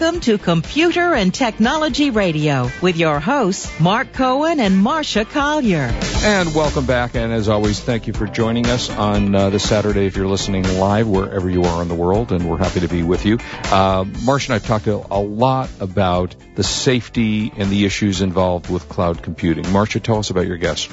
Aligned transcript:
Welcome 0.00 0.20
to 0.20 0.38
Computer 0.38 1.12
and 1.12 1.34
Technology 1.34 2.10
Radio 2.10 2.70
with 2.80 2.96
your 2.96 3.18
hosts, 3.18 3.80
Mark 3.80 4.12
Cohen 4.12 4.60
and 4.60 4.76
Marsha 4.76 5.28
Collier. 5.28 5.90
And 6.22 6.54
welcome 6.54 6.86
back. 6.86 7.16
And 7.16 7.32
as 7.32 7.48
always, 7.48 7.80
thank 7.80 8.06
you 8.06 8.12
for 8.12 8.28
joining 8.28 8.66
us 8.66 8.90
on 8.90 9.34
uh, 9.34 9.50
this 9.50 9.68
Saturday 9.68 10.06
if 10.06 10.16
you're 10.16 10.28
listening 10.28 10.62
live 10.78 11.08
wherever 11.08 11.50
you 11.50 11.64
are 11.64 11.82
in 11.82 11.88
the 11.88 11.96
world. 11.96 12.30
And 12.30 12.48
we're 12.48 12.58
happy 12.58 12.78
to 12.78 12.88
be 12.88 13.02
with 13.02 13.26
you. 13.26 13.38
Uh, 13.38 14.04
Marsha 14.04 14.50
and 14.50 14.54
I've 14.54 14.66
talked 14.66 14.86
a, 14.86 15.04
a 15.10 15.18
lot 15.18 15.68
about 15.80 16.36
the 16.54 16.62
safety 16.62 17.52
and 17.56 17.68
the 17.68 17.84
issues 17.84 18.20
involved 18.20 18.70
with 18.70 18.88
cloud 18.88 19.20
computing. 19.20 19.64
Marsha, 19.64 20.00
tell 20.00 20.18
us 20.18 20.30
about 20.30 20.46
your 20.46 20.58
guest. 20.58 20.92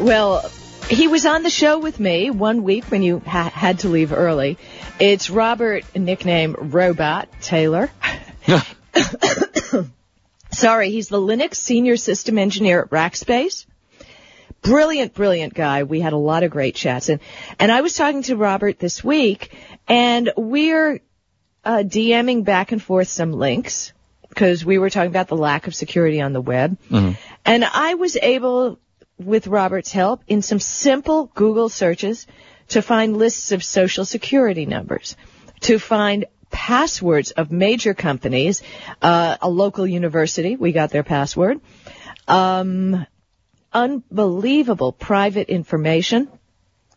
Well, 0.00 0.50
he 0.88 1.08
was 1.08 1.26
on 1.26 1.42
the 1.42 1.50
show 1.50 1.78
with 1.78 1.98
me 1.98 2.30
one 2.30 2.62
week 2.62 2.84
when 2.84 3.02
you 3.02 3.18
ha- 3.20 3.50
had 3.50 3.80
to 3.80 3.88
leave 3.88 4.12
early. 4.12 4.58
It's 5.00 5.30
Robert, 5.30 5.84
nickname 5.96 6.54
Robot 6.58 7.28
Taylor. 7.40 7.90
Sorry, 10.52 10.90
he's 10.90 11.08
the 11.08 11.20
Linux 11.20 11.56
senior 11.56 11.96
system 11.96 12.38
engineer 12.38 12.82
at 12.82 12.90
Rackspace. 12.90 13.66
Brilliant, 14.62 15.12
brilliant 15.14 15.54
guy. 15.54 15.82
We 15.82 16.00
had 16.00 16.12
a 16.12 16.18
lot 16.18 16.44
of 16.44 16.50
great 16.50 16.74
chats. 16.74 17.08
And, 17.08 17.20
and 17.58 17.70
I 17.70 17.80
was 17.80 17.94
talking 17.94 18.22
to 18.24 18.36
Robert 18.36 18.78
this 18.78 19.02
week, 19.04 19.52
and 19.86 20.32
we're 20.36 21.00
uh, 21.64 21.82
DMing 21.84 22.44
back 22.44 22.72
and 22.72 22.82
forth 22.82 23.08
some 23.08 23.32
links 23.32 23.92
because 24.28 24.64
we 24.64 24.78
were 24.78 24.90
talking 24.90 25.10
about 25.10 25.28
the 25.28 25.36
lack 25.36 25.66
of 25.66 25.74
security 25.74 26.20
on 26.20 26.32
the 26.32 26.40
web. 26.40 26.78
Mm-hmm. 26.90 27.12
And 27.44 27.64
I 27.64 27.94
was 27.94 28.16
able, 28.16 28.78
with 29.18 29.46
Robert's 29.46 29.92
help, 29.92 30.22
in 30.26 30.42
some 30.42 30.60
simple 30.60 31.30
Google 31.34 31.68
searches, 31.68 32.26
to 32.68 32.82
find 32.82 33.16
lists 33.16 33.52
of 33.52 33.64
social 33.64 34.04
security 34.04 34.66
numbers, 34.66 35.16
to 35.60 35.78
find 35.78 36.26
passwords 36.50 37.30
of 37.32 37.50
major 37.50 37.94
companies, 37.94 38.62
uh, 39.02 39.36
a 39.40 39.48
local 39.48 39.86
university, 39.86 40.56
we 40.56 40.72
got 40.72 40.90
their 40.90 41.02
password, 41.02 41.60
um, 42.28 43.06
unbelievable 43.72 44.92
private 44.92 45.48
information. 45.48 46.28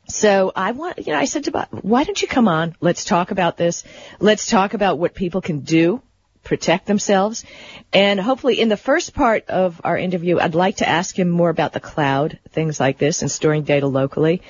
So 0.07 0.51
I 0.55 0.71
want, 0.71 1.05
you 1.05 1.13
know, 1.13 1.19
I 1.19 1.25
said 1.25 1.43
to 1.43 1.51
Bob, 1.51 1.67
why 1.71 2.03
don't 2.03 2.19
you 2.21 2.27
come 2.27 2.47
on? 2.47 2.75
Let's 2.79 3.05
talk 3.05 3.31
about 3.31 3.57
this. 3.57 3.83
Let's 4.19 4.47
talk 4.47 4.73
about 4.73 4.97
what 4.97 5.13
people 5.13 5.41
can 5.41 5.59
do, 5.59 6.01
protect 6.43 6.85
themselves. 6.87 7.45
And 7.93 8.19
hopefully 8.19 8.59
in 8.59 8.69
the 8.69 8.77
first 8.77 9.13
part 9.13 9.49
of 9.49 9.81
our 9.83 9.97
interview, 9.97 10.39
I'd 10.39 10.55
like 10.55 10.77
to 10.77 10.87
ask 10.89 11.17
him 11.17 11.29
more 11.29 11.49
about 11.49 11.73
the 11.73 11.79
cloud, 11.79 12.39
things 12.49 12.79
like 12.79 12.97
this 12.97 13.21
and 13.21 13.29
storing 13.29 13.63
data 13.63 13.87
locally 13.87 14.41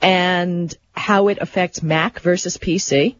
and 0.00 0.74
how 0.92 1.28
it 1.28 1.38
affects 1.40 1.82
Mac 1.82 2.20
versus 2.20 2.56
PC 2.56 3.16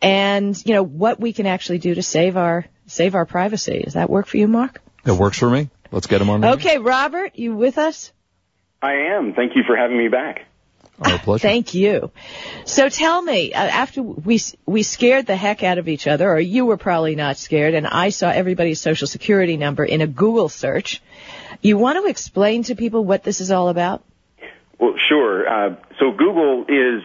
and, 0.00 0.60
you 0.66 0.74
know, 0.74 0.82
what 0.82 1.20
we 1.20 1.32
can 1.32 1.46
actually 1.46 1.78
do 1.78 1.94
to 1.94 2.02
save 2.02 2.36
our, 2.36 2.66
save 2.86 3.14
our 3.14 3.24
privacy. 3.26 3.82
Does 3.84 3.94
that 3.94 4.10
work 4.10 4.26
for 4.26 4.36
you, 4.36 4.48
Mark? 4.48 4.80
It 5.06 5.12
works 5.12 5.38
for 5.38 5.48
me. 5.50 5.70
Let's 5.90 6.06
get 6.06 6.20
him 6.20 6.30
on. 6.30 6.40
the- 6.40 6.52
Okay, 6.52 6.78
Robert, 6.78 7.36
you 7.36 7.54
with 7.54 7.78
us? 7.78 8.12
I 8.80 8.94
am. 9.16 9.34
Thank 9.34 9.54
you 9.54 9.62
for 9.66 9.76
having 9.76 9.96
me 9.96 10.08
back. 10.08 10.46
Our 11.04 11.18
pleasure. 11.24 11.42
Thank 11.42 11.74
you. 11.74 12.10
So 12.64 12.88
tell 12.88 13.20
me, 13.22 13.52
uh, 13.52 13.58
after 13.58 14.02
we 14.02 14.40
we 14.66 14.82
scared 14.82 15.26
the 15.26 15.36
heck 15.36 15.62
out 15.62 15.78
of 15.78 15.88
each 15.88 16.06
other, 16.06 16.30
or 16.30 16.40
you 16.40 16.66
were 16.66 16.76
probably 16.76 17.14
not 17.14 17.36
scared, 17.36 17.74
and 17.74 17.86
I 17.86 18.10
saw 18.10 18.30
everybody's 18.30 18.80
social 18.80 19.06
security 19.06 19.56
number 19.56 19.84
in 19.84 20.00
a 20.00 20.06
Google 20.06 20.48
search. 20.48 21.02
You 21.60 21.78
want 21.78 22.02
to 22.02 22.10
explain 22.10 22.64
to 22.64 22.74
people 22.74 23.04
what 23.04 23.22
this 23.22 23.40
is 23.40 23.50
all 23.50 23.68
about? 23.68 24.02
Well, 24.78 24.94
sure. 25.08 25.48
Uh, 25.48 25.76
so 26.00 26.10
Google 26.10 26.64
is 26.68 27.02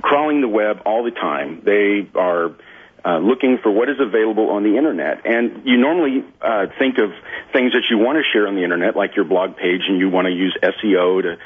crawling 0.00 0.40
the 0.40 0.48
web 0.48 0.78
all 0.86 1.04
the 1.04 1.10
time. 1.10 1.62
They 1.64 2.08
are 2.18 2.56
uh, 3.04 3.18
looking 3.18 3.58
for 3.62 3.70
what 3.70 3.88
is 3.88 3.96
available 4.00 4.50
on 4.50 4.62
the 4.62 4.76
internet, 4.76 5.24
and 5.24 5.66
you 5.66 5.76
normally 5.76 6.24
uh, 6.40 6.66
think 6.78 6.98
of 6.98 7.10
things 7.52 7.72
that 7.72 7.84
you 7.90 7.98
want 7.98 8.16
to 8.16 8.24
share 8.32 8.46
on 8.48 8.54
the 8.54 8.64
internet, 8.64 8.96
like 8.96 9.16
your 9.16 9.24
blog 9.24 9.56
page, 9.56 9.82
and 9.88 9.98
you 9.98 10.08
want 10.08 10.26
to 10.26 10.32
use 10.32 10.56
SEO 10.62 11.22
to 11.22 11.36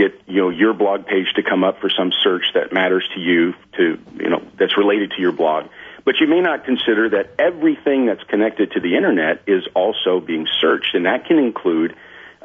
get 0.00 0.20
you 0.26 0.40
know 0.40 0.48
your 0.48 0.72
blog 0.72 1.06
page 1.06 1.26
to 1.36 1.42
come 1.42 1.64
up 1.64 1.80
for 1.80 1.90
some 1.90 2.12
search 2.22 2.44
that 2.54 2.72
matters 2.72 3.06
to 3.14 3.20
you 3.20 3.54
to 3.76 3.98
you 4.16 4.30
know 4.30 4.42
that's 4.58 4.76
related 4.76 5.10
to 5.10 5.20
your 5.20 5.32
blog 5.32 5.68
but 6.04 6.14
you 6.20 6.26
may 6.26 6.40
not 6.40 6.64
consider 6.64 7.10
that 7.10 7.34
everything 7.38 8.06
that's 8.06 8.22
connected 8.24 8.72
to 8.72 8.80
the 8.80 8.96
internet 8.96 9.42
is 9.46 9.64
also 9.74 10.20
being 10.20 10.46
searched 10.60 10.94
and 10.94 11.04
that 11.06 11.26
can 11.26 11.38
include 11.38 11.94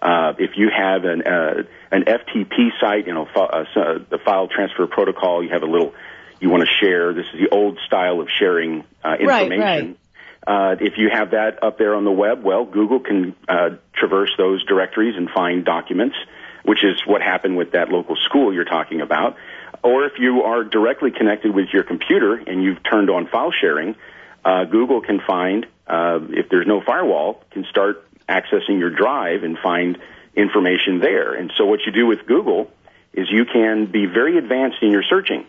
uh, 0.02 0.34
if 0.38 0.52
you 0.58 0.70
have 0.70 1.06
an 1.06 1.24
uh, 1.26 1.64
an 1.92 2.04
FTP 2.04 2.70
site, 2.80 3.08
you 3.08 3.14
know, 3.14 3.26
fi- 3.34 3.46
uh, 3.46 4.00
the 4.10 4.20
file 4.24 4.48
transfer 4.48 4.86
protocol, 4.88 5.44
you 5.44 5.50
have 5.50 5.64
a 5.64 5.68
little 5.68 5.94
you 6.40 6.50
want 6.50 6.64
to 6.64 6.86
share. 6.86 7.14
This 7.14 7.26
is 7.34 7.40
the 7.40 7.50
old 7.50 7.80
style 7.88 8.20
of 8.20 8.28
sharing 8.30 8.84
uh, 9.04 9.16
Right, 9.22 9.44
information. 9.44 9.98
Uh, 10.46 10.76
if 10.80 10.94
you 10.98 11.10
have 11.12 11.32
that 11.32 11.64
up 11.64 11.80
there 11.80 11.96
on 11.96 12.04
the 12.04 12.12
web, 12.12 12.44
well, 12.44 12.66
Google 12.66 13.00
can 13.00 13.36
uh, 13.48 13.70
traverse 13.96 14.32
those 14.38 14.64
directories 14.66 15.16
and 15.18 15.28
find 15.30 15.66
documents, 15.66 16.16
which 16.66 16.84
is 16.84 17.02
what 17.06 17.22
happened 17.22 17.56
with 17.56 17.72
that 17.72 17.90
local 17.90 18.16
school 18.16 18.53
you're 18.53 18.66
talking 18.66 19.02
about. 19.02 19.38
Or 19.84 20.06
if 20.06 20.14
you 20.20 20.44
are 20.44 20.64
directly 20.64 21.12
connected 21.12 21.53
with 21.53 21.68
your 21.72 21.84
computer 21.84 22.36
and 22.36 22.64
you've 22.64 22.84
turned 22.84 23.09
on 23.09 23.28
file 23.28 23.52
sharing, 23.52 23.96
uh, 24.44 24.66
Google 24.66 25.02
can 25.02 25.22
find, 25.25 25.66
uh, 25.88 26.20
if 26.30 26.50
there's 26.50 26.68
no 26.68 26.81
firewall, 26.81 27.44
can 27.52 27.66
start 27.70 28.08
accessing 28.28 28.80
your 28.80 28.90
drive 28.90 29.44
and 29.44 29.58
find 29.59 29.98
information 30.36 31.00
there. 31.00 31.34
And 31.34 31.52
so 31.58 31.66
what 31.66 31.81
you 31.86 31.92
do 31.92 32.08
with 32.08 32.25
Google 32.25 32.72
is 33.14 33.28
you 33.31 33.46
can 33.46 33.86
be 33.86 34.08
very 34.08 34.38
advanced 34.38 34.78
in 34.81 34.92
your 34.92 35.04
searching. 35.04 35.46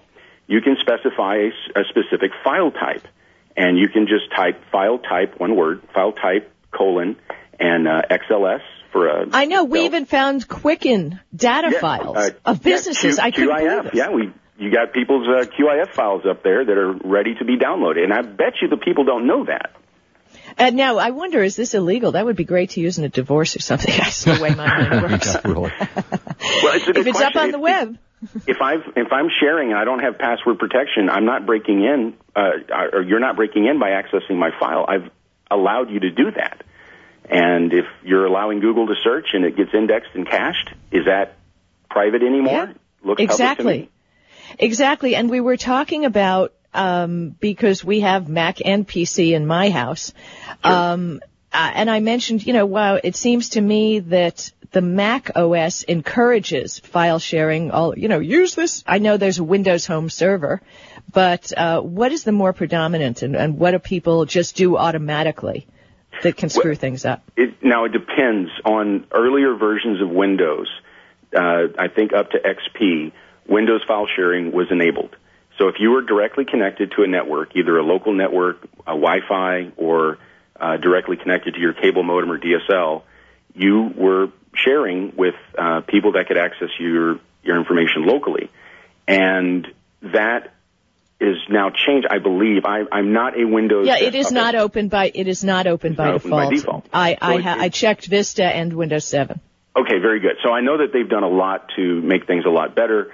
You 0.47 0.61
can 0.61 0.77
specify 0.81 1.49
a 1.75 1.85
specific 1.89 2.31
file 2.45 2.71
type, 2.71 3.07
and 3.57 3.79
you 3.79 3.89
can 3.89 4.07
just 4.07 4.31
type 4.35 4.63
file 4.71 4.99
type, 4.99 5.41
one 5.41 5.57
word, 5.57 5.83
file 5.93 6.13
type, 6.13 6.53
colon, 6.71 7.17
and 7.59 7.89
uh, 7.89 8.03
XLS 8.11 8.61
for 8.97 9.09
a. 9.09 9.27
I 9.33 9.45
know 9.45 9.65
we 9.65 9.81
so- 9.81 9.85
even 9.85 10.07
found 10.07 10.49
Quicken 10.49 11.21
data 11.35 11.69
Yeah, 11.73 11.81
files 11.81 12.17
uh, 12.17 12.31
of 12.45 12.63
businesses. 12.63 13.19
Yeah, 13.19 13.31
Q- 13.31 13.53
I 13.53 13.57
couldn't 13.57 13.57
QIF. 13.57 13.83
believe 13.83 13.87
it. 13.87 13.95
Yeah, 13.95 14.11
we 14.11 14.33
you 14.59 14.71
got 14.73 14.93
people's 14.95 15.29
uh, 15.29 15.45
QIF 15.47 15.93
files 15.93 16.23
up 16.29 16.43
there 16.43 16.65
that 16.65 16.77
are 16.79 16.93
ready 17.05 17.35
to 17.35 17.45
be 17.45 17.59
downloaded, 17.59 18.05
and 18.05 18.13
I 18.13 18.23
bet 18.23 18.55
you 18.63 18.69
the 18.69 18.79
people 18.79 19.05
don't 19.05 19.27
know 19.27 19.45
that. 19.45 19.73
And 20.59 20.77
now 20.77 20.97
I 20.97 21.11
wonder, 21.11 21.43
is 21.43 21.57
this 21.57 21.75
illegal? 21.75 22.13
That 22.13 22.25
would 22.25 22.37
be 22.37 22.45
great 22.45 22.71
to 22.71 22.81
use 22.81 22.97
in 22.99 23.05
a 23.05 23.09
divorce 23.11 23.55
or 23.57 23.61
something. 23.61 23.93
That's 23.99 24.25
the 24.25 24.39
way 24.41 24.55
my 24.55 24.67
mind 24.89 25.03
works. 25.13 25.35
Yeah, 25.35 25.41
really. 25.45 25.73
Well, 25.81 26.75
it's 26.77 26.89
if 26.89 27.07
it's 27.07 27.21
up 27.21 27.33
question. 27.33 27.39
on 27.43 27.51
the 27.51 27.59
web, 27.59 27.99
If 28.47 28.63
I've 28.63 28.81
if 28.97 29.13
I'm 29.13 29.29
sharing 29.41 29.71
and 29.71 29.79
I 29.79 29.85
don't 29.85 30.01
have 30.01 30.17
password 30.19 30.59
protection, 30.59 31.11
I'm 31.11 31.27
not 31.27 31.45
breaking 31.45 31.83
in, 31.85 32.15
uh, 32.35 32.51
or 32.95 33.03
you're 33.03 33.21
not 33.21 33.37
breaking 33.37 33.67
in 33.67 33.79
by 33.79 33.91
accessing 33.91 34.37
my 34.39 34.51
file. 34.59 34.87
I've 34.89 35.11
allowed 35.51 35.91
you 35.91 36.01
to 36.01 36.11
do 36.11 36.31
that. 36.35 36.63
And 37.29 37.73
if 37.73 37.87
you're 38.05 38.27
allowing 38.27 38.61
Google 38.61 38.87
to 38.87 38.95
search 39.03 39.27
and 39.33 39.45
it 39.45 39.57
gets 39.57 39.71
indexed 39.75 40.11
and 40.15 40.27
cached, 40.27 40.71
is 40.93 41.07
that 41.07 41.37
private 41.91 42.23
anymore? 42.23 42.53
Yeah, 42.53 42.73
Looks 43.03 43.23
exactly. 43.23 43.91
Exactly. 44.59 45.15
And 45.17 45.29
we 45.29 45.41
were 45.41 45.57
talking 45.57 46.05
about, 46.05 46.55
um, 46.73 47.31
because 47.31 47.85
we 47.85 48.01
have 48.01 48.29
Mac 48.29 48.65
and 48.65 48.87
PC 48.87 49.33
in 49.33 49.47
my 49.47 49.71
house. 49.71 50.13
Um, 50.63 51.21
uh, 51.53 51.73
and 51.75 51.91
I 51.91 52.01
mentioned, 52.01 52.47
you 52.47 52.53
know, 52.53 52.67
wow, 52.67 52.99
it 53.03 53.17
seems 53.17 53.51
to 53.51 53.61
me 53.61 54.01
that 54.01 54.53
the 54.73 54.83
Mac 54.83 55.31
OS 55.37 55.83
encourages 55.83 56.79
file 56.79 57.19
sharing. 57.19 57.71
All, 57.71 57.97
you 57.99 58.09
know, 58.09 58.19
use 58.21 58.55
this. 58.55 58.85
I 58.87 58.99
know 58.99 59.17
there's 59.17 59.39
a 59.39 59.45
Windows 59.45 59.87
Home 59.87 60.11
Server, 60.11 60.61
but 61.13 61.53
uh, 61.57 61.81
what 61.81 62.13
is 62.13 62.25
the 62.25 62.33
more 62.33 62.53
predominant, 62.53 63.23
and, 63.23 63.35
and 63.35 63.59
what 63.59 63.71
do 63.71 63.79
people 63.79 64.27
just 64.27 64.55
do 64.57 64.77
automatically 64.77 65.67
that 66.23 66.37
can 66.37 66.49
screw 66.49 66.71
Well- 66.71 66.79
things 66.79 67.05
up? 67.05 67.23
It, 67.37 67.63
now 67.63 67.85
it 67.85 67.93
depends 67.93 68.51
on 68.65 69.07
earlier 69.13 69.55
versions 69.55 70.01
of 70.01 70.11
Windows. 70.11 70.69
Uh, 71.35 71.69
I 71.79 71.89
think 71.89 72.13
up 72.13 72.31
to 72.31 72.39
XP, 72.39 73.13
Windows 73.47 73.83
file 73.87 74.07
sharing 74.15 74.53
was 74.53 74.69
enabled. 74.71 75.17
So 75.59 75.69
if 75.69 75.77
you 75.79 75.91
were 75.91 76.03
directly 76.03 76.45
connected 76.45 76.93
to 76.97 77.03
a 77.03 77.07
network, 77.07 77.57
either 77.57 77.77
a 77.79 77.83
local 77.83 78.13
network, 78.13 78.63
a 78.87 78.93
Wi-Fi, 78.93 79.73
or 79.77 80.19
uh, 80.59 80.77
directly 80.77 81.17
connected 81.17 81.55
to 81.55 81.61
your 81.61 81.73
cable 81.73 82.03
modem 82.03 82.31
or 82.31 82.39
DSL, 82.39 83.03
you 83.55 83.91
were 83.97 84.29
sharing 84.55 85.15
with 85.17 85.35
uh, 85.59 85.81
people 85.83 86.13
that 86.13 86.29
could 86.29 86.39
access 86.39 86.69
your 86.79 87.19
your 87.43 87.59
information 87.59 88.07
locally, 88.07 88.51
and 89.07 89.67
that 90.03 90.53
is 91.21 91.37
now 91.49 91.71
changed. 91.71 92.07
I 92.11 92.19
believe 92.19 92.65
I, 92.67 92.83
I'm 92.93 93.13
not 93.13 93.39
a 93.39 93.45
Windows. 93.45 93.87
Yeah, 93.87 93.99
it 93.99 94.15
is 94.15 94.31
not 94.31 94.55
open 94.55 94.89
by 94.89 95.11
it 95.15 95.29
is 95.29 95.43
not 95.43 95.67
open 95.67 95.95
by 95.95 96.07
not 96.07 96.15
open 96.17 96.31
by 96.31 96.51
default. 96.51 96.85
default. 96.85 96.89
I 96.93 97.17
I, 97.21 97.37
So 97.37 97.43
ha- 97.43 97.57
I 97.59 97.69
checked 97.71 98.07
Vista 98.07 98.45
and 98.45 98.73
Windows 98.73 99.05
7. 99.07 99.41
Okay, 99.77 99.99
very 99.99 100.21
good. 100.21 100.37
So 100.43 100.51
I 100.53 100.61
know 100.61 100.79
that 100.79 100.93
they've 100.93 101.09
done 101.09 101.23
a 101.23 101.29
lot 101.29 101.71
to 101.77 102.01
make 102.03 102.27
things 102.27 102.45
a 102.47 102.51
lot 102.51 102.75
better. 102.75 103.13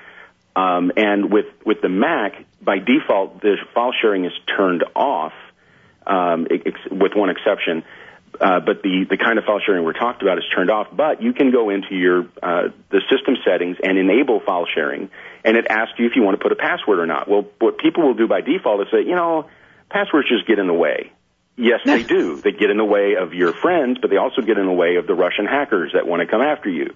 Um, 0.55 0.93
and 0.97 1.33
with 1.33 1.47
with 1.65 1.81
the 1.81 1.89
Mac, 1.89 2.45
by 2.61 2.79
default, 2.79 3.41
the 3.41 3.57
file 3.75 3.93
sharing 4.01 4.25
is 4.27 4.33
turned 4.47 4.85
off, 4.95 5.33
um, 6.07 6.47
ex- 6.51 6.81
with 6.91 7.13
one 7.15 7.31
exception. 7.31 7.85
Uh, 8.41 8.61
but 8.61 8.83
the, 8.83 9.07
the 9.09 9.17
kind 9.17 9.39
of 9.39 9.45
file 9.45 9.61
sharing 9.65 9.85
we're 9.85 9.93
talked 9.93 10.23
about 10.23 10.39
is 10.39 10.45
turned 10.55 10.71
off. 10.71 10.89
But 10.93 11.23
you 11.23 11.33
can 11.33 11.51
go 11.51 11.71
into 11.71 11.95
your 11.95 12.27
uh, 12.43 12.69
the 12.91 13.01
system 13.11 13.37
settings 13.45 13.77
and 13.83 13.99
enable 13.99 14.41
file 14.41 14.67
sharing, 14.73 15.11
and 15.45 15.57
it 15.57 15.67
asks 15.69 15.99
you 15.99 16.07
if 16.07 16.17
you 16.17 16.23
want 16.23 16.39
to 16.39 16.43
put 16.43 16.53
a 16.53 16.57
password 16.57 16.99
or 16.99 17.07
not. 17.07 17.29
Well, 17.29 17.47
what 17.59 17.79
people 17.79 18.05
will 18.05 18.15
do 18.15 18.27
by 18.27 18.41
default 18.41 18.81
is 18.81 18.89
say, 18.91 19.01
you 19.01 19.15
know, 19.15 19.49
passwords 19.91 20.29
just 20.29 20.47
get 20.47 20.59
in 20.59 20.67
the 20.67 20.75
way. 20.75 21.13
Yes, 21.57 21.81
they 21.85 22.03
do. 22.17 22.41
They 22.41 22.53
get 22.53 22.71
in 22.71 22.77
the 22.77 22.85
way 22.85 23.15
of 23.21 23.35
your 23.35 23.53
friends, 23.53 23.99
but 24.01 24.11
they 24.11 24.17
also 24.17 24.43
get 24.43 24.59
in 24.59 24.67
the 24.67 24.73
way 24.73 24.97
of 24.97 25.07
the 25.07 25.15
Russian 25.15 25.47
hackers 25.47 25.93
that 25.95 26.07
want 26.07 26.21
to 26.21 26.27
come 26.27 26.43
after 26.43 26.71
you. 26.71 26.95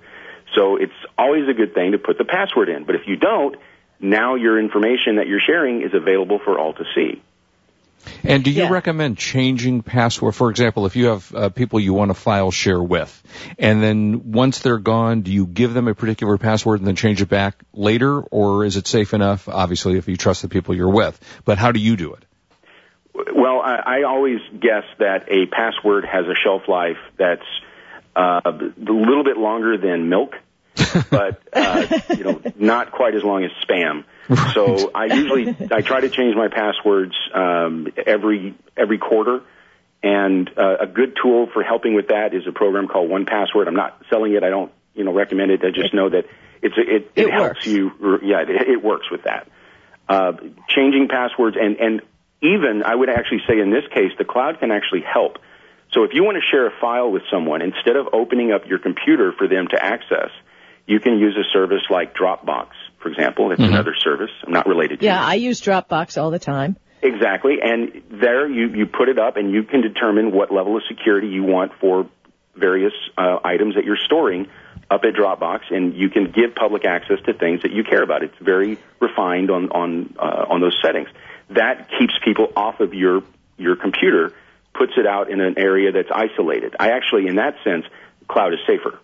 So 0.54 0.76
it's 0.76 0.92
always 1.18 1.48
a 1.48 1.54
good 1.54 1.74
thing 1.74 1.92
to 1.92 1.98
put 1.98 2.18
the 2.18 2.24
password 2.24 2.68
in. 2.68 2.84
But 2.84 2.94
if 2.94 3.02
you 3.06 3.16
don't, 3.16 3.56
now 4.00 4.34
your 4.34 4.58
information 4.58 5.16
that 5.16 5.26
you're 5.26 5.40
sharing 5.44 5.82
is 5.82 5.92
available 5.92 6.38
for 6.44 6.58
all 6.58 6.72
to 6.74 6.84
see. 6.94 7.22
And 8.24 8.44
do 8.44 8.50
you 8.50 8.64
Yeah. 8.64 8.70
recommend 8.70 9.18
changing 9.18 9.82
password? 9.82 10.34
For 10.34 10.50
example, 10.50 10.86
if 10.86 10.96
you 10.96 11.06
have 11.06 11.34
uh, 11.34 11.48
people 11.48 11.80
you 11.80 11.92
want 11.94 12.10
to 12.10 12.14
file 12.14 12.50
share 12.50 12.82
with, 12.82 13.22
and 13.58 13.82
then 13.82 14.32
once 14.32 14.60
they're 14.60 14.78
gone, 14.78 15.22
do 15.22 15.32
you 15.32 15.46
give 15.46 15.74
them 15.74 15.88
a 15.88 15.94
particular 15.94 16.38
password 16.38 16.80
and 16.80 16.86
then 16.86 16.96
change 16.96 17.20
it 17.22 17.28
back 17.28 17.56
later, 17.72 18.20
or 18.20 18.64
is 18.64 18.76
it 18.76 18.86
safe 18.86 19.14
enough? 19.14 19.48
Obviously, 19.48 19.96
if 19.96 20.08
you 20.08 20.16
trust 20.16 20.42
the 20.42 20.48
people 20.48 20.74
you're 20.74 20.90
with, 20.90 21.18
but 21.44 21.58
how 21.58 21.72
do 21.72 21.80
you 21.80 21.96
do 21.96 22.14
it? 22.14 22.24
Well, 23.34 23.60
I, 23.60 24.00
I 24.00 24.02
always 24.02 24.40
guess 24.60 24.84
that 24.98 25.26
a 25.28 25.46
password 25.46 26.04
has 26.04 26.26
a 26.26 26.34
shelf 26.34 26.68
life 26.68 26.98
that's 27.16 27.46
uh, 28.14 28.40
a 28.44 28.50
little 28.92 29.24
bit 29.24 29.36
longer 29.36 29.78
than 29.78 30.08
milk, 30.08 30.34
but 31.10 31.40
uh, 31.52 31.86
you 32.10 32.24
know, 32.24 32.42
not 32.56 32.92
quite 32.92 33.14
as 33.14 33.22
long 33.24 33.44
as 33.44 33.50
spam. 33.66 34.04
So 34.54 34.90
I 34.94 35.06
usually 35.06 35.54
I 35.70 35.82
try 35.82 36.00
to 36.00 36.08
change 36.08 36.34
my 36.36 36.48
passwords 36.48 37.14
um, 37.34 37.88
every 38.06 38.54
every 38.76 38.98
quarter. 38.98 39.42
And 40.02 40.48
uh, 40.56 40.76
a 40.82 40.86
good 40.86 41.16
tool 41.20 41.48
for 41.52 41.62
helping 41.62 41.94
with 41.94 42.08
that 42.08 42.34
is 42.34 42.46
a 42.46 42.52
program 42.52 42.86
called 42.86 43.10
1Password. 43.10 43.66
I'm 43.66 43.74
not 43.74 44.00
selling 44.10 44.34
it. 44.34 44.44
I 44.44 44.50
don't, 44.50 44.70
you 44.94 45.02
know, 45.04 45.12
recommend 45.12 45.50
it. 45.50 45.64
I 45.64 45.70
just 45.70 45.94
know 45.94 46.08
that 46.10 46.26
it's 46.62 46.74
it, 46.76 47.10
it, 47.16 47.26
It 47.26 47.30
helps 47.32 47.66
works. 47.66 47.66
you. 47.66 47.90
Yeah, 48.22 48.42
it, 48.42 48.68
it 48.68 48.84
works 48.84 49.10
with 49.10 49.24
that. 49.24 49.48
Uh, 50.08 50.32
changing 50.68 51.08
passwords 51.08 51.56
and 51.60 51.76
and 51.78 52.02
even 52.42 52.82
I 52.84 52.94
would 52.94 53.08
actually 53.08 53.40
say 53.48 53.58
in 53.58 53.70
this 53.70 53.84
case 53.92 54.12
the 54.18 54.24
cloud 54.24 54.60
can 54.60 54.70
actually 54.70 55.00
help. 55.02 55.38
So 55.92 56.04
if 56.04 56.10
you 56.14 56.22
want 56.22 56.36
to 56.36 56.42
share 56.50 56.66
a 56.66 56.72
file 56.80 57.10
with 57.10 57.22
someone, 57.30 57.62
instead 57.62 57.96
of 57.96 58.08
opening 58.12 58.52
up 58.52 58.66
your 58.66 58.78
computer 58.78 59.32
for 59.32 59.48
them 59.48 59.66
to 59.68 59.82
access, 59.82 60.30
you 60.86 61.00
can 61.00 61.18
use 61.18 61.36
a 61.36 61.44
service 61.52 61.82
like 61.90 62.14
Dropbox, 62.14 62.68
for 63.06 63.12
example. 63.12 63.52
It's 63.52 63.62
another 63.62 63.94
service. 64.02 64.30
I'm 64.44 64.52
not 64.52 64.66
related 64.66 65.00
to 65.00 65.04
Yeah, 65.04 65.20
it. 65.22 65.24
I 65.24 65.34
use 65.34 65.60
Dropbox 65.60 66.20
all 66.20 66.30
the 66.30 66.38
time. 66.38 66.76
Exactly. 67.02 67.58
And 67.62 68.02
there 68.10 68.48
you, 68.48 68.68
you 68.68 68.86
put 68.86 69.08
it 69.08 69.18
up 69.18 69.36
and 69.36 69.52
you 69.52 69.62
can 69.62 69.80
determine 69.80 70.32
what 70.32 70.52
level 70.52 70.76
of 70.76 70.82
security 70.88 71.28
you 71.28 71.44
want 71.44 71.72
for 71.80 72.08
various 72.56 72.92
uh, 73.16 73.38
items 73.44 73.76
that 73.76 73.84
you're 73.84 73.98
storing 74.04 74.48
up 74.90 75.02
at 75.04 75.14
Dropbox 75.14 75.60
and 75.70 75.94
you 75.94 76.08
can 76.10 76.32
give 76.32 76.54
public 76.56 76.84
access 76.84 77.18
to 77.26 77.34
things 77.34 77.62
that 77.62 77.70
you 77.70 77.84
care 77.84 78.02
about. 78.02 78.22
It's 78.24 78.38
very 78.40 78.78
refined 79.00 79.50
on, 79.50 79.70
on, 79.70 80.14
uh, 80.18 80.46
on 80.50 80.60
those 80.60 80.76
settings. 80.84 81.08
That 81.50 81.88
keeps 81.98 82.14
people 82.24 82.52
off 82.56 82.80
of 82.80 82.92
your, 82.92 83.22
your 83.56 83.76
computer, 83.76 84.32
puts 84.74 84.92
it 84.96 85.06
out 85.06 85.30
in 85.30 85.40
an 85.40 85.58
area 85.58 85.92
that's 85.92 86.10
isolated. 86.12 86.74
I 86.80 86.90
actually, 86.90 87.28
in 87.28 87.36
that 87.36 87.54
sense, 87.62 87.84
cloud 88.28 88.52
is 88.52 88.58
safer. 88.66 88.98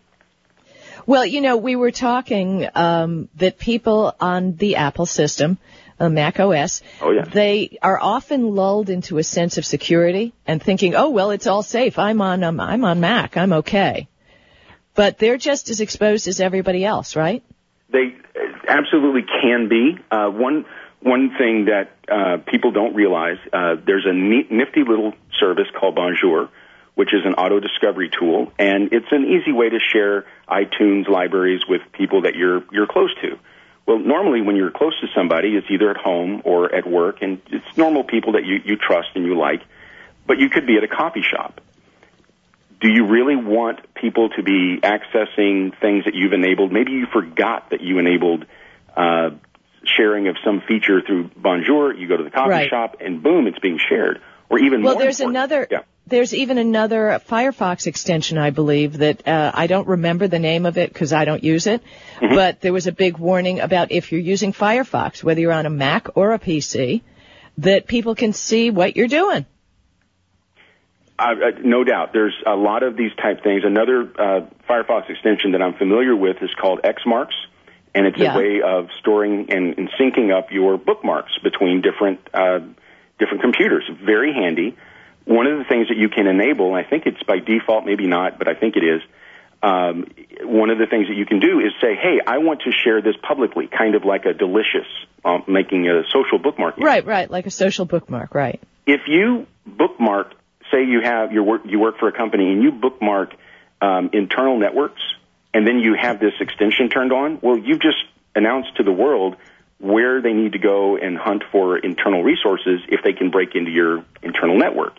Well, 1.06 1.25
you 1.26 1.40
know, 1.40 1.56
we 1.56 1.76
were 1.76 1.90
talking 1.90 2.66
um, 2.75 3.28
that 3.37 3.58
people 3.58 4.14
on 4.20 4.54
the 4.56 4.76
Apple 4.76 5.06
system, 5.06 5.58
uh, 5.99 6.08
Mac 6.08 6.38
OS, 6.40 6.82
Oh, 7.00 7.10
yeah. 7.10 7.22
they 7.25 7.78
are 7.82 7.99
often 8.00 8.54
lulled 8.54 8.88
into 8.90 9.19
a 9.19 9.22
sense 9.22 9.58
of 9.58 9.64
security 9.64 10.32
and 10.46 10.62
thinking, 10.62 10.94
"Oh, 10.94 11.10
well, 11.10 11.31
it's 11.31 11.46
all 11.46 11.62
safe. 11.62 11.99
I'm 11.99 12.20
on 12.20 12.43
um, 12.44 12.60
I'm 12.60 12.84
on 12.84 13.00
Mac. 13.00 13.37
I'm 13.37 13.52
okay." 13.54 14.08
But 14.94 15.19
they're 15.19 15.38
just 15.38 15.70
as 15.70 15.81
exposed 15.81 16.28
as 16.28 16.40
everybody 16.40 16.84
else, 16.84 17.16
right? 17.16 17.43
They 17.90 18.14
absolutely 18.69 19.22
can 19.43 19.69
be. 19.69 19.96
Uh, 20.10 20.28
one 20.28 20.64
one 21.00 21.31
thing 21.37 21.66
that 21.66 21.90
uh, 22.08 22.37
people 22.46 22.70
don't 22.70 22.94
realize, 22.94 23.38
uh, 23.52 23.75
there's 23.84 24.06
a 24.06 24.12
neat, 24.12 24.52
nifty 24.52 24.84
little 24.87 25.14
service 25.40 25.66
called 25.78 25.94
Bonjour, 25.96 26.49
which 26.94 27.15
is 27.15 27.25
an 27.25 27.35
auto 27.35 27.59
discovery 27.61 28.11
tool, 28.11 28.53
and 28.59 28.93
it's 28.93 29.11
an 29.11 29.25
easy 29.25 29.53
way 29.53 29.69
to 29.71 29.79
share 29.79 30.27
iTunes 30.49 31.09
libraries 31.09 31.62
with 31.69 31.81
people 31.93 32.23
that 32.23 32.35
you're 32.37 32.62
you're 32.71 32.87
close 32.87 33.15
to. 33.23 33.39
Well, 33.87 33.99
normally 33.99 34.43
when 34.43 34.56
you're 34.56 34.71
close 34.71 34.99
to 35.00 35.06
somebody, 35.15 35.56
it's 35.56 35.67
either 35.71 35.91
at 35.91 35.97
home 35.97 36.43
or 36.44 36.73
at 36.75 36.87
work, 36.89 37.19
and 37.23 37.41
it's 37.50 37.77
normal 37.77 38.05
people 38.05 38.33
that 38.33 38.44
you, 38.44 38.61
you 38.65 38.77
trust 38.77 39.09
and 39.15 39.25
you 39.25 39.37
like, 39.37 39.61
but 40.27 40.39
you 40.39 40.49
could 40.49 40.67
be 40.67 40.77
at 40.77 40.85
a 40.85 40.89
coffee 40.89 41.23
shop 41.23 41.61
do 42.83 42.89
you 42.93 43.06
really 43.06 43.37
want 43.37 43.79
people 43.95 44.29
to 44.31 44.43
be 44.43 44.81
accessing 44.83 45.73
things 45.81 46.05
that 46.05 46.15
you've 46.15 46.33
enabled? 46.33 46.73
Maybe 46.73 46.91
you 46.91 47.06
forgot 47.12 47.71
that 47.71 47.81
you 47.81 48.00
enabled 48.00 48.45
uh, 48.97 49.31
sharing 49.85 50.27
of 50.27 50.37
some 50.45 50.62
feature 50.67 51.00
through 51.00 51.31
Bonjour. 51.37 51.95
You 51.95 52.09
go 52.09 52.17
to 52.17 52.25
the 52.25 52.31
coffee 52.31 52.50
Right. 52.50 52.69
shop, 52.69 52.97
and 53.00 53.23
boom, 53.23 53.47
it's 53.47 53.61
being 53.61 53.79
shared. 53.88 54.21
Or 54.50 54.59
even 54.59 54.83
Well, 54.83 54.99
there's 54.99 55.21
important- 55.21 55.53
another. 55.53 55.69
Yeah. 55.71 55.79
There's 56.06 56.34
even 56.34 56.58
another 56.58 57.20
Firefox 57.28 57.87
extension, 57.87 58.37
I 58.37 58.50
believe, 58.50 58.99
that 58.99 59.26
uh, 59.26 59.52
I 59.54 59.66
don't 59.69 59.87
remember 59.87 60.26
the 60.28 60.40
name 60.40 60.66
of 60.66 60.76
it 60.76 60.93
because 60.93 61.12
I 61.12 61.25
don't 61.25 61.43
use 61.44 61.66
it. 61.66 61.81
Mm-hmm. 62.20 62.34
But 62.34 62.60
there 62.60 62.72
was 62.72 62.87
a 62.87 62.93
big 62.93 63.19
warning 63.19 63.60
about 63.60 63.93
if 63.93 64.10
you're 64.10 64.20
using 64.20 64.52
Firefox, 64.52 65.22
whether 65.22 65.40
you're 65.40 65.52
on 65.52 65.64
a 65.64 65.70
Mac 65.70 66.16
or 66.16 66.32
a 66.32 66.38
PC, 66.38 67.02
that 67.58 67.87
people 67.87 68.14
can 68.14 68.32
see 68.32 68.70
what 68.70 68.96
you're 68.96 69.08
doing. 69.08 69.46
Uh, 71.19 71.34
no 71.62 71.84
doubt. 71.84 72.12
There's 72.12 72.34
a 72.44 72.56
lot 72.56 72.82
of 72.82 72.96
these 72.96 73.12
type 73.14 73.44
things. 73.44 73.62
Another 73.64 74.00
uh, 74.02 74.46
Firefox 74.69 75.08
extension 75.08 75.52
that 75.52 75.62
I'm 75.62 75.75
familiar 75.75 76.16
with 76.16 76.43
is 76.43 76.50
called 76.60 76.81
Xmarks, 76.82 77.34
and 77.94 78.06
it's 78.06 78.19
Yeah. 78.19 78.34
a 78.34 78.38
way 78.38 78.60
of 78.60 78.88
storing 78.99 79.46
and, 79.52 79.78
and 79.78 79.88
syncing 80.00 80.37
up 80.37 80.50
your 80.50 80.76
bookmarks 80.78 81.32
between 81.44 81.81
different 81.81 82.20
uh, 82.34 82.60
different 83.20 83.43
computers. 83.43 83.84
Very 84.04 84.32
handy. 84.32 84.76
One 85.25 85.47
of 85.47 85.59
the 85.59 85.65
things 85.65 85.89
that 85.89 85.97
you 85.97 86.09
can 86.09 86.27
enable, 86.27 86.75
and 86.75 86.85
I 86.85 86.89
think 86.89 87.07
it's 87.07 87.23
by 87.23 87.39
default, 87.39 87.85
maybe 87.85 88.07
not, 88.07 88.39
but 88.39 88.49
I 88.49 88.55
think 88.55 88.77
it 88.77 88.85
is. 88.85 89.03
Um, 89.63 90.07
one 90.43 90.71
of 90.71 90.79
the 90.79 90.87
things 90.87 91.07
that 91.07 91.15
you 91.15 91.25
can 91.25 91.39
do 91.39 91.61
is 91.61 91.73
say, 91.81 91.95
"Hey, 91.95 92.21
I 92.27 92.39
want 92.39 92.63
to 92.63 92.73
share 92.73 93.01
this 93.01 93.15
publicly," 93.23 93.69
kind 93.69 93.95
of 93.95 94.05
like 94.05 94.25
a 94.27 94.35
delicious 94.35 94.89
um, 95.25 95.45
making 95.47 95.89
a 95.89 96.03
social 96.11 96.39
bookmark. 96.39 96.79
Right, 96.79 97.07
right, 97.07 97.31
like 97.31 97.47
a 97.47 97.51
social 97.51 97.85
bookmark, 97.85 98.35
right. 98.35 98.61
if 98.87 99.03
you 99.07 99.47
bookmark, 99.65 100.35
say 100.73 100.85
you 100.85 101.01
have 101.03 101.33
your 101.33 101.45
work, 101.45 101.63
you 101.65 101.79
work 101.79 101.99
for 101.99 102.09
a 102.09 102.13
company 102.13 102.51
and 102.51 102.63
you 102.63 102.73
bookmark 102.73 103.35
um, 103.81 104.11
internal 104.13 104.59
networks, 104.59 105.03
and 105.55 105.67
then 105.67 105.79
you 105.79 105.95
have 105.95 106.19
this 106.19 106.35
extension 106.41 106.89
turned 106.89 107.12
on, 107.12 107.38
well, 107.43 107.57
you've 107.57 107.81
just 107.81 107.99
announced 108.35 108.76
to 108.76 108.83
the 108.83 108.93
world 108.93 109.37
where 109.79 110.23
they 110.23 110.33
need 110.33 110.52
to 110.52 110.59
go 110.59 110.97
and 110.97 111.19
hunt 111.19 111.43
for 111.50 111.76
internal 111.76 112.23
resources 112.23 112.81
if 112.88 113.02
they 113.02 113.12
can 113.12 113.31
break 113.31 113.55
into 113.55 113.71
your 113.71 114.05
internal 114.23 114.57
network. 114.57 114.95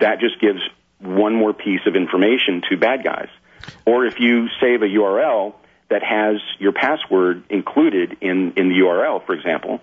That 0.00 0.20
just 0.20 0.40
gives 0.40 0.60
one 1.00 1.34
more 1.34 1.52
piece 1.52 1.80
of 1.86 1.96
information 1.96 2.62
to 2.70 2.76
bad 2.76 3.04
guys. 3.04 3.28
Or 3.86 4.06
if 4.06 4.20
you 4.20 4.48
save 4.60 4.82
a 4.82 4.86
URL 4.86 5.54
that 5.90 6.02
has 6.02 6.36
your 6.58 6.72
password 6.72 7.44
included 7.50 8.18
in, 8.20 8.52
in 8.56 8.68
the 8.68 8.76
URL, 8.76 9.24
for 9.24 9.34
example, 9.34 9.80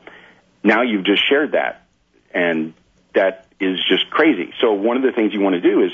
now 0.63 0.81
you've 0.81 1.05
just 1.05 1.27
shared 1.27 1.53
that 1.53 1.85
and 2.33 2.73
that 3.13 3.47
is 3.59 3.79
just 3.87 4.09
crazy. 4.09 4.53
So 4.61 4.73
one 4.73 4.97
of 4.97 5.03
the 5.03 5.11
things 5.11 5.33
you 5.33 5.39
want 5.39 5.55
to 5.55 5.61
do 5.61 5.83
is, 5.83 5.91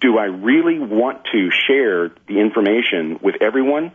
do 0.00 0.18
I 0.18 0.24
really 0.24 0.78
want 0.78 1.26
to 1.32 1.50
share 1.50 2.08
the 2.26 2.40
information 2.40 3.20
with 3.22 3.36
everyone? 3.40 3.92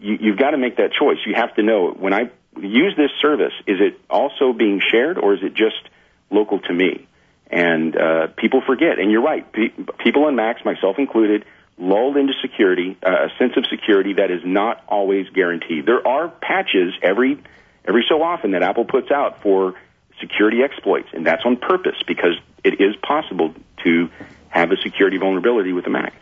You, 0.00 0.18
you've 0.20 0.38
got 0.38 0.50
to 0.52 0.58
make 0.58 0.76
that 0.76 0.92
choice. 0.92 1.18
You 1.26 1.34
have 1.34 1.54
to 1.56 1.62
know 1.62 1.90
when 1.90 2.14
I 2.14 2.30
use 2.60 2.94
this 2.96 3.10
service, 3.20 3.52
is 3.66 3.78
it 3.80 4.00
also 4.08 4.52
being 4.52 4.80
shared 4.90 5.18
or 5.18 5.34
is 5.34 5.40
it 5.42 5.54
just 5.54 5.88
local 6.30 6.60
to 6.60 6.72
me? 6.72 7.06
And 7.52 7.94
uh, 7.94 8.26
people 8.36 8.62
forget. 8.66 8.98
And 8.98 9.10
you're 9.10 9.22
right. 9.22 9.50
Pe- 9.52 9.68
people 10.02 10.24
on 10.24 10.36
Macs, 10.36 10.64
myself 10.64 10.96
included, 10.98 11.44
lulled 11.78 12.16
into 12.16 12.32
security, 12.40 12.96
uh, 13.04 13.26
a 13.26 13.28
sense 13.38 13.52
of 13.56 13.66
security 13.68 14.14
that 14.14 14.30
is 14.30 14.40
not 14.44 14.82
always 14.88 15.28
guaranteed. 15.28 15.84
There 15.86 16.06
are 16.06 16.28
patches 16.28 16.94
every 17.02 17.42
every 17.84 18.04
so 18.08 18.22
often 18.22 18.52
that 18.52 18.62
Apple 18.62 18.84
puts 18.84 19.10
out 19.10 19.42
for 19.42 19.74
security 20.20 20.62
exploits, 20.62 21.08
and 21.12 21.26
that's 21.26 21.42
on 21.44 21.56
purpose 21.56 21.96
because 22.06 22.38
it 22.64 22.80
is 22.80 22.94
possible 22.96 23.54
to 23.84 24.08
have 24.48 24.70
a 24.70 24.76
security 24.76 25.18
vulnerability 25.18 25.72
with 25.72 25.86
a 25.86 25.90
Mac. 25.90 26.14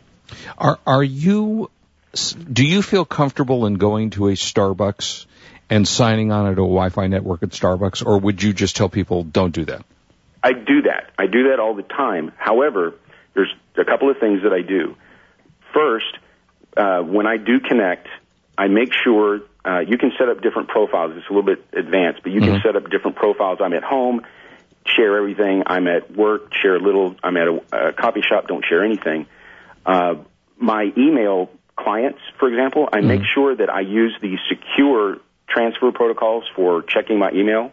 Are 0.59 0.79
are 0.87 1.05
you? 1.05 1.71
Do 2.53 2.67
you 2.67 2.83
feel 2.83 3.05
comfortable 3.05 3.67
in 3.67 3.75
going 3.75 4.11
to 4.11 4.29
a 4.29 4.33
Starbucks 4.33 5.27
and 5.69 5.87
signing 5.87 6.33
on 6.33 6.47
to 6.47 6.51
a 6.51 6.55
Wi-Fi 6.55 7.07
network 7.07 7.45
at 7.45 7.51
Starbucks, 7.51 8.05
or 8.05 8.19
would 8.19 8.43
you 8.43 8.53
just 8.53 8.75
tell 8.75 8.89
people 8.89 9.23
don't 9.23 9.53
do 9.53 9.67
that? 9.67 9.85
I 10.43 10.53
do 10.53 10.83
that. 10.83 11.11
I 11.19 11.27
do 11.27 11.51
that 11.51 11.61
all 11.61 11.75
the 11.75 11.83
time. 11.83 12.33
However, 12.37 12.95
there's 13.35 13.55
a 13.77 13.85
couple 13.85 14.11
of 14.11 14.19
things 14.19 14.43
that 14.43 14.53
I 14.53 14.63
do. 14.63 14.97
First, 15.75 16.19
uh, 16.77 17.01
when 17.01 17.27
I 17.27 17.37
do 17.37 17.61
connect, 17.61 18.09
I 18.57 18.69
make 18.69 18.93
sure 19.05 19.41
uh, 19.65 19.81
you 19.81 19.99
can 19.99 20.13
set 20.19 20.29
up 20.29 20.41
different 20.43 20.69
profiles. 20.69 21.13
It's 21.17 21.27
a 21.29 21.33
little 21.33 21.45
bit 21.45 21.65
advanced, 21.73 22.23
but 22.23 22.33
you 22.33 22.41
can 22.41 22.61
set 22.63 22.77
up 22.77 22.91
different 22.91 23.17
profiles. 23.17 23.59
I'm 23.63 23.75
at 23.75 23.83
home, 23.83 24.23
share 24.87 25.17
everything. 25.17 25.63
I'm 25.67 25.87
at 25.87 26.15
work, 26.17 26.55
share 26.55 26.77
a 26.77 26.81
little. 26.81 27.17
I'm 27.23 27.37
at 27.37 27.49
a, 27.49 27.89
a 27.89 27.93
coffee 27.93 28.23
shop, 28.23 28.49
don't 28.49 28.65
share 28.65 28.85
anything. 28.85 29.27
Uh, 29.85 30.17
my 30.59 30.93
email 30.97 31.51
clients, 31.77 32.21
for 32.39 32.49
example, 32.49 32.89
I 32.93 33.01
make 33.01 33.23
sure 33.35 33.55
that 33.57 33.71
I 33.71 33.81
use 33.81 34.15
the 34.21 34.37
secure 34.49 35.19
transfer 35.49 35.91
protocols 35.93 36.45
for 36.55 36.83
checking 36.83 37.19
my 37.19 37.31
email 37.33 37.73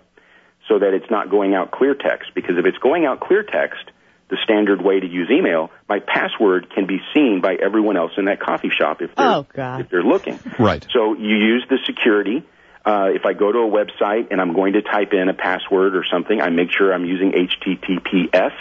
so 0.67 0.79
that 0.79 0.93
it's 0.93 1.09
not 1.09 1.29
going 1.29 1.53
out 1.53 1.71
clear 1.71 1.95
text. 1.95 2.31
Because 2.35 2.57
if 2.57 2.65
it's 2.65 2.77
going 2.79 3.05
out 3.05 3.19
clear 3.19 3.43
text, 3.43 3.91
the 4.29 4.37
standard 4.43 4.81
way 4.81 4.99
to 4.99 5.07
use 5.07 5.29
email, 5.31 5.71
my 5.87 5.99
password 5.99 6.69
can 6.73 6.85
be 6.85 6.99
seen 7.13 7.39
by 7.41 7.55
everyone 7.55 7.95
else 7.95 8.11
in 8.17 8.25
that 8.25 8.39
coffee 8.41 8.69
shop 8.69 9.01
if 9.01 9.15
they're, 9.15 9.25
Oh, 9.25 9.47
if 9.79 9.89
they're 9.89 10.03
looking. 10.03 10.39
Right. 10.59 10.85
So 10.91 11.13
you 11.15 11.35
use 11.37 11.65
the 11.69 11.77
security. 11.85 12.43
Uh, 12.85 13.09
if 13.13 13.25
I 13.25 13.33
go 13.33 13.51
to 13.51 13.59
a 13.59 13.69
website 13.69 14.27
and 14.31 14.41
I'm 14.41 14.53
going 14.53 14.73
to 14.73 14.81
type 14.81 15.13
in 15.13 15.29
a 15.29 15.33
password 15.33 15.95
or 15.95 16.03
something, 16.11 16.41
I 16.41 16.49
make 16.49 16.71
sure 16.71 16.93
I'm 16.93 17.05
using 17.05 17.31
HTTPS. 17.31 18.53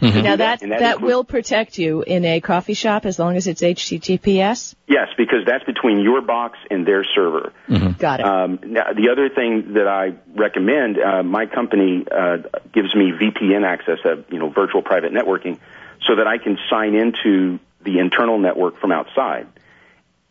Now 0.00 0.36
that 0.36 0.62
And 0.62 0.72
that 0.72 0.80
that 0.80 0.92
includes- 0.94 1.00
will 1.02 1.24
protect 1.24 1.78
you 1.78 2.02
in 2.06 2.24
a 2.24 2.40
coffee 2.40 2.74
shop 2.74 3.06
as 3.06 3.18
long 3.18 3.36
as 3.36 3.46
it's 3.46 3.62
HTTPS. 3.62 4.74
Yes, 4.86 5.08
because 5.16 5.44
that's 5.46 5.64
between 5.64 6.00
your 6.00 6.20
box 6.20 6.58
and 6.70 6.86
their 6.86 7.04
server. 7.04 7.52
Got 7.98 8.20
it. 8.20 8.26
Um, 8.26 8.58
now, 8.64 8.92
the 8.92 9.10
other 9.10 9.28
thing 9.28 9.74
that 9.74 9.86
I 9.86 10.14
recommend, 10.34 10.98
uh, 10.98 11.22
my 11.22 11.46
company 11.46 12.04
uh, 12.10 12.38
gives 12.72 12.94
me 12.94 13.12
VPN 13.12 13.64
access, 13.64 13.98
uh, 14.04 14.16
you 14.30 14.38
know, 14.38 14.48
virtual 14.48 14.82
private 14.82 15.12
networking, 15.12 15.58
so 16.06 16.16
that 16.16 16.26
I 16.26 16.38
can 16.38 16.58
sign 16.68 16.94
into 16.94 17.58
the 17.82 17.98
internal 17.98 18.38
network 18.38 18.80
from 18.80 18.92
outside. 18.92 19.46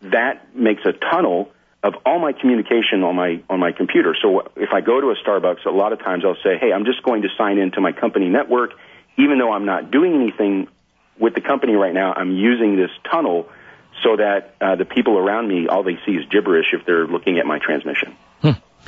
That 0.02 0.56
makes 0.56 0.84
a 0.86 0.94
tunnel 0.94 1.52
of 1.84 1.94
all 2.06 2.20
my 2.20 2.34
communication 2.34 3.04
on 3.04 3.16
my 3.16 3.40
on 3.50 3.60
my 3.60 3.72
computer. 3.72 4.16
So 4.22 4.52
if 4.56 4.70
I 4.74 4.82
go 4.82 5.00
to 5.00 5.12
a 5.12 5.16
Starbucks, 5.16 5.66
a 5.66 5.70
lot 5.72 5.94
of 5.94 6.00
times 6.00 6.24
I'll 6.26 6.36
say, 6.44 6.58
"Hey, 6.58 6.72
I'm 6.74 6.86
just 6.86 7.04
going 7.04 7.22
to 7.24 7.30
sign 7.38 7.58
into 7.58 7.80
my 7.82 7.92
company 7.92 8.28
network, 8.30 8.72
even 9.20 9.38
though 9.38 9.52
I'm 9.52 9.66
not 9.66 9.92
doing 9.92 10.16
anything 10.16 10.68
with 11.20 11.36
the 11.36 11.42
company 11.42 11.74
right 11.74 11.94
now. 11.94 12.14
I'm 12.14 12.32
using 12.36 12.76
this 12.76 12.92
tunnel." 13.12 13.48
So 14.02 14.16
that 14.16 14.56
uh, 14.62 14.76
the 14.78 14.86
people 14.86 15.18
around 15.18 15.50
me, 15.50 15.68
all 15.68 15.84
they 15.84 15.98
see 16.06 16.14
is 16.14 16.26
gibberish 16.32 16.68
if 16.72 16.86
they're 16.86 17.06
looking 17.06 17.38
at 17.38 17.46
my 17.46 17.60
transmission. 17.60 18.16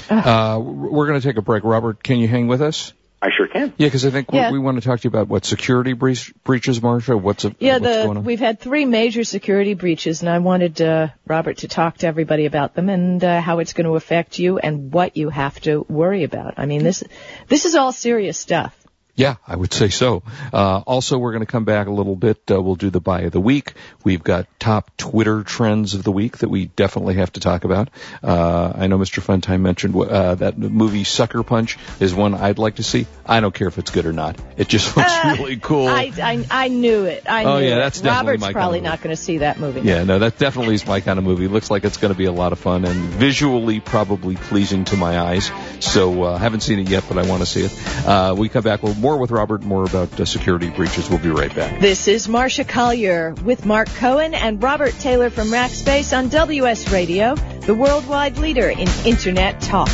Uh, 0.09 0.57
we're 0.63 1.05
going 1.07 1.19
to 1.19 1.27
take 1.27 1.35
a 1.37 1.41
break. 1.41 1.65
Robert, 1.65 2.01
can 2.01 2.17
you 2.17 2.27
hang 2.29 2.47
with 2.47 2.61
us? 2.61 2.93
I 3.21 3.29
sure 3.35 3.45
can. 3.47 3.73
Yeah, 3.77 3.87
because 3.87 4.05
I 4.05 4.09
think 4.09 4.29
Yeah. 4.31 4.51
we, 4.51 4.57
we 4.57 4.63
want 4.63 4.81
to 4.81 4.87
talk 4.87 5.01
to 5.01 5.03
you 5.03 5.09
about 5.09 5.27
what 5.27 5.43
security 5.45 5.93
breach, 5.93 6.33
breaches, 6.43 6.79
Marsha. 6.79 7.19
What's, 7.21 7.43
a, 7.45 7.53
Yeah, 7.59 7.73
what's 7.77 7.83
the 7.97 8.03
going 8.05 8.17
on? 8.17 8.23
we've 8.23 8.39
had 8.39 8.59
three 8.59 8.85
major 8.85 9.23
security 9.25 9.73
breaches, 9.75 10.21
and 10.21 10.29
I 10.29 10.39
wanted 10.39 10.81
uh, 10.81 11.09
Robert 11.27 11.57
to 11.57 11.67
talk 11.67 11.97
to 11.99 12.07
everybody 12.07 12.45
about 12.45 12.73
them 12.73 12.89
and 12.89 13.23
uh, 13.23 13.41
how 13.41 13.59
it's 13.59 13.73
going 13.73 13.85
to 13.85 13.95
affect 13.95 14.39
you 14.39 14.57
and 14.57 14.91
what 14.93 15.17
you 15.17 15.29
have 15.29 15.59
to 15.61 15.85
worry 15.89 16.23
about. 16.23 16.53
I 16.57 16.65
mean, 16.65 16.83
this 16.83 17.03
this 17.47 17.65
is 17.65 17.75
all 17.75 17.91
serious 17.91 18.39
stuff. 18.39 18.73
Yeah, 19.21 19.35
I 19.47 19.55
would 19.55 19.71
say 19.71 19.89
so. 19.89 20.23
Uh, 20.51 20.79
also, 20.87 21.19
we're 21.19 21.31
going 21.31 21.45
to 21.45 21.51
come 21.51 21.63
back 21.63 21.85
a 21.85 21.91
little 21.91 22.15
bit. 22.15 22.39
Uh, 22.49 22.59
we'll 22.59 22.75
do 22.75 22.89
the 22.89 22.99
buy 22.99 23.21
of 23.21 23.31
the 23.31 23.39
week. 23.39 23.73
We've 24.03 24.23
got 24.23 24.47
top 24.59 24.89
Twitter 24.97 25.43
trends 25.43 25.93
of 25.93 26.01
the 26.03 26.11
week 26.11 26.39
that 26.39 26.49
we 26.49 26.65
definitely 26.65 27.15
have 27.15 27.31
to 27.33 27.39
talk 27.39 27.63
about. 27.63 27.89
Uh, 28.23 28.71
I 28.75 28.87
know 28.87 28.97
Mr. 28.97 29.21
Funtime 29.21 29.61
mentioned 29.61 29.95
uh, 29.95 30.33
that 30.35 30.57
movie 30.57 31.03
Sucker 31.03 31.43
Punch 31.43 31.77
is 31.99 32.15
one 32.15 32.33
I'd 32.33 32.57
like 32.57 32.77
to 32.77 32.83
see. 32.83 33.05
I 33.23 33.41
don't 33.41 33.53
care 33.53 33.67
if 33.67 33.77
it's 33.77 33.91
good 33.91 34.07
or 34.07 34.13
not. 34.13 34.37
It 34.57 34.67
just 34.67 34.97
looks 34.97 35.11
Uh, 35.11 35.35
really 35.37 35.57
cool. 35.57 35.87
I, 35.87 36.11
I 36.19 36.45
I 36.49 36.67
knew 36.69 37.05
it. 37.05 37.29
I 37.29 37.43
Oh, 37.43 37.59
knew 37.59 37.67
yeah, 37.67 37.73
it. 37.75 37.79
that's 37.79 38.01
definitely 38.01 38.25
Robert's 38.31 38.41
my 38.41 38.47
kind 38.47 38.53
probably 38.55 38.77
of 38.79 38.83
not 38.85 39.01
going 39.03 39.15
to 39.15 39.21
see 39.21 39.37
that 39.39 39.59
movie. 39.59 39.81
Yeah, 39.81 40.03
no, 40.03 40.17
that 40.17 40.39
definitely 40.39 40.73
is 40.75 40.87
my 40.87 40.99
kind 41.01 41.19
of 41.19 41.25
movie. 41.25 41.47
Looks 41.47 41.69
like 41.69 41.83
it's 41.83 41.97
going 41.97 42.13
to 42.13 42.17
be 42.17 42.25
a 42.25 42.31
lot 42.31 42.53
of 42.53 42.59
fun 42.59 42.85
and 42.85 42.95
visually 42.95 43.79
probably 43.81 44.35
pleasing 44.35 44.85
to 44.85 44.97
my 44.97 45.19
eyes. 45.19 45.51
So 45.79 46.23
uh, 46.23 46.37
haven't 46.39 46.61
seen 46.61 46.79
it 46.79 46.89
yet, 46.89 47.03
but 47.07 47.19
I 47.19 47.27
want 47.29 47.41
to 47.41 47.45
see 47.45 47.61
it. 47.65 48.07
Uh, 48.07 48.33
we 48.35 48.49
come 48.49 48.63
back 48.63 48.81
with 48.81 48.97
more 48.97 49.10
with 49.17 49.31
Robert, 49.31 49.63
more 49.63 49.83
about 49.83 50.19
uh, 50.19 50.25
security 50.25 50.69
breaches. 50.69 51.09
We'll 51.09 51.19
be 51.19 51.29
right 51.29 51.53
back. 51.53 51.79
This 51.79 52.07
is 52.07 52.27
Marsha 52.27 52.67
Collier 52.67 53.33
with 53.43 53.65
Mark 53.65 53.87
Cohen 53.89 54.33
and 54.33 54.61
Robert 54.61 54.93
Taylor 54.99 55.29
from 55.29 55.49
Rackspace 55.49 56.17
on 56.17 56.29
WS 56.29 56.91
Radio, 56.91 57.35
the 57.35 57.73
worldwide 57.75 58.37
leader 58.37 58.69
in 58.69 58.87
Internet 59.05 59.61
talk. 59.61 59.89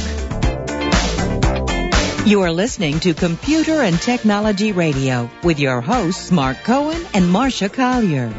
You 2.28 2.42
are 2.42 2.52
listening 2.52 3.00
to 3.02 3.14
Computer 3.14 3.82
and 3.82 3.98
Technology 4.02 4.74
Radio 4.74 5.30
with 5.44 5.60
your 5.60 5.80
hosts 5.80 6.30
Mark 6.30 6.58
Cohen 6.66 7.02
and 7.14 7.26
Marsha 7.26 7.72
Collier. 7.72 8.34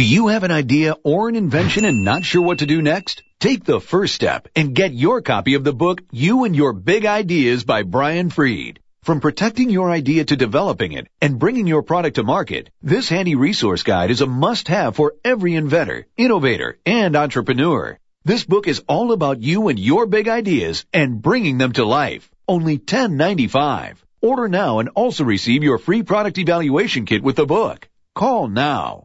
Do 0.00 0.06
you 0.06 0.28
have 0.28 0.44
an 0.44 0.50
idea 0.50 0.94
or 1.04 1.28
an 1.28 1.36
invention 1.36 1.84
and 1.84 2.02
not 2.02 2.24
sure 2.24 2.40
what 2.40 2.60
to 2.60 2.66
do 2.66 2.80
next? 2.80 3.22
Take 3.38 3.64
the 3.66 3.80
first 3.80 4.14
step 4.14 4.48
and 4.56 4.74
get 4.74 4.94
your 4.94 5.20
copy 5.20 5.52
of 5.52 5.62
the 5.62 5.74
book 5.74 6.00
You 6.10 6.44
and 6.44 6.56
Your 6.56 6.72
Big 6.72 7.04
Ideas 7.04 7.64
by 7.64 7.82
Brian 7.82 8.30
Freed. 8.30 8.80
From 9.02 9.20
protecting 9.20 9.68
your 9.68 9.90
idea 9.90 10.24
to 10.24 10.36
developing 10.36 10.92
it 10.92 11.08
and 11.20 11.38
bringing 11.38 11.66
your 11.66 11.82
product 11.82 12.16
to 12.16 12.22
market, 12.22 12.70
this 12.80 13.10
handy 13.10 13.34
resource 13.34 13.82
guide 13.82 14.10
is 14.10 14.22
a 14.22 14.26
must-have 14.26 14.96
for 14.96 15.16
every 15.22 15.54
inventor, 15.54 16.06
innovator, 16.16 16.78
and 16.86 17.14
entrepreneur. 17.14 17.98
This 18.24 18.44
book 18.44 18.68
is 18.68 18.82
all 18.88 19.12
about 19.12 19.42
you 19.42 19.68
and 19.68 19.78
your 19.78 20.06
big 20.06 20.28
ideas 20.28 20.86
and 20.94 21.20
bringing 21.20 21.58
them 21.58 21.72
to 21.72 21.84
life. 21.84 22.30
Only 22.48 22.78
$10.95. 22.78 23.96
Order 24.22 24.48
now 24.48 24.78
and 24.78 24.88
also 24.94 25.24
receive 25.24 25.62
your 25.62 25.76
free 25.76 26.02
product 26.02 26.38
evaluation 26.38 27.04
kit 27.04 27.22
with 27.22 27.36
the 27.36 27.44
book. 27.44 27.86
Call 28.14 28.48
now. 28.48 29.04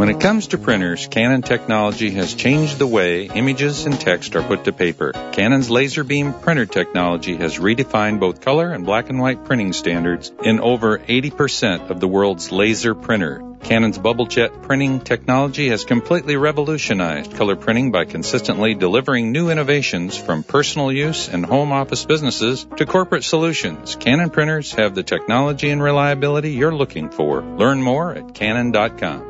When 0.00 0.08
it 0.08 0.18
comes 0.18 0.46
to 0.46 0.56
printers, 0.56 1.06
Canon 1.08 1.42
technology 1.42 2.08
has 2.12 2.32
changed 2.32 2.78
the 2.78 2.86
way 2.86 3.26
images 3.26 3.84
and 3.84 4.00
text 4.00 4.34
are 4.34 4.42
put 4.42 4.64
to 4.64 4.72
paper. 4.72 5.12
Canon's 5.32 5.68
laser 5.68 6.04
beam 6.04 6.32
printer 6.32 6.64
technology 6.64 7.36
has 7.36 7.58
redefined 7.58 8.18
both 8.18 8.40
color 8.40 8.72
and 8.72 8.86
black 8.86 9.10
and 9.10 9.20
white 9.20 9.44
printing 9.44 9.74
standards 9.74 10.32
in 10.42 10.58
over 10.58 10.96
80% 11.00 11.90
of 11.90 12.00
the 12.00 12.08
world's 12.08 12.50
laser 12.50 12.94
printer. 12.94 13.42
Canon's 13.62 13.98
bubble 13.98 14.24
jet 14.24 14.62
printing 14.62 15.00
technology 15.00 15.68
has 15.68 15.84
completely 15.84 16.36
revolutionized 16.36 17.34
color 17.34 17.56
printing 17.56 17.92
by 17.92 18.06
consistently 18.06 18.72
delivering 18.72 19.32
new 19.32 19.50
innovations 19.50 20.16
from 20.16 20.44
personal 20.44 20.90
use 20.90 21.28
and 21.28 21.44
home 21.44 21.72
office 21.72 22.06
businesses 22.06 22.66
to 22.78 22.86
corporate 22.86 23.22
solutions. 23.22 23.96
Canon 23.96 24.30
printers 24.30 24.72
have 24.72 24.94
the 24.94 25.02
technology 25.02 25.68
and 25.68 25.82
reliability 25.82 26.52
you're 26.52 26.74
looking 26.74 27.10
for. 27.10 27.42
Learn 27.42 27.82
more 27.82 28.14
at 28.14 28.32
canon.com. 28.32 29.29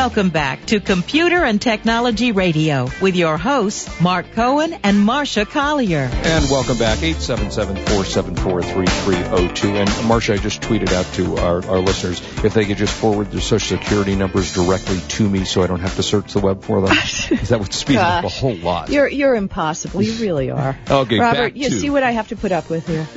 Welcome 0.00 0.30
back 0.30 0.64
to 0.68 0.80
Computer 0.80 1.44
and 1.44 1.60
Technology 1.60 2.32
Radio 2.32 2.88
with 3.02 3.16
your 3.16 3.36
hosts, 3.36 4.00
Mark 4.00 4.24
Cohen 4.32 4.72
and 4.82 5.06
Marsha 5.06 5.46
Collier. 5.46 6.08
And 6.10 6.50
welcome 6.50 6.78
back, 6.78 7.00
877-474-3302. 7.00 9.74
And 9.78 9.90
Marsha, 10.08 10.32
I 10.32 10.36
just 10.38 10.62
tweeted 10.62 10.90
out 10.94 11.04
to 11.16 11.36
our, 11.36 11.62
our 11.66 11.80
listeners 11.80 12.22
if 12.42 12.54
they 12.54 12.64
could 12.64 12.78
just 12.78 12.94
forward 12.94 13.30
their 13.30 13.42
social 13.42 13.76
security 13.76 14.16
numbers 14.16 14.54
directly 14.54 15.00
to 15.00 15.28
me 15.28 15.44
so 15.44 15.62
I 15.62 15.66
don't 15.66 15.80
have 15.80 15.96
to 15.96 16.02
search 16.02 16.32
the 16.32 16.40
web 16.40 16.64
for 16.64 16.80
them. 16.80 16.88
that 16.94 17.58
would 17.60 17.74
speed 17.74 17.96
it 17.96 18.00
up 18.00 18.24
a 18.24 18.30
whole 18.30 18.56
lot. 18.56 18.88
You're 18.88 19.06
you're 19.06 19.34
impossible. 19.34 20.00
You 20.00 20.14
really 20.14 20.50
are. 20.50 20.78
Okay, 20.90 21.18
Robert, 21.18 21.52
back 21.52 21.56
you 21.56 21.68
to- 21.68 21.78
see 21.78 21.90
what 21.90 22.04
I 22.04 22.12
have 22.12 22.28
to 22.28 22.36
put 22.36 22.52
up 22.52 22.70
with 22.70 22.86
here. 22.86 23.06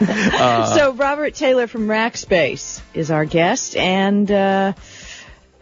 That's 0.00 0.40
awesome. 0.40 0.78
so 0.78 0.92
Robert 0.92 1.34
Taylor 1.34 1.66
from 1.66 1.86
Rackspace 1.86 2.80
is 2.94 3.10
our 3.10 3.24
guest, 3.24 3.76
and 3.76 4.30
uh, 4.30 4.72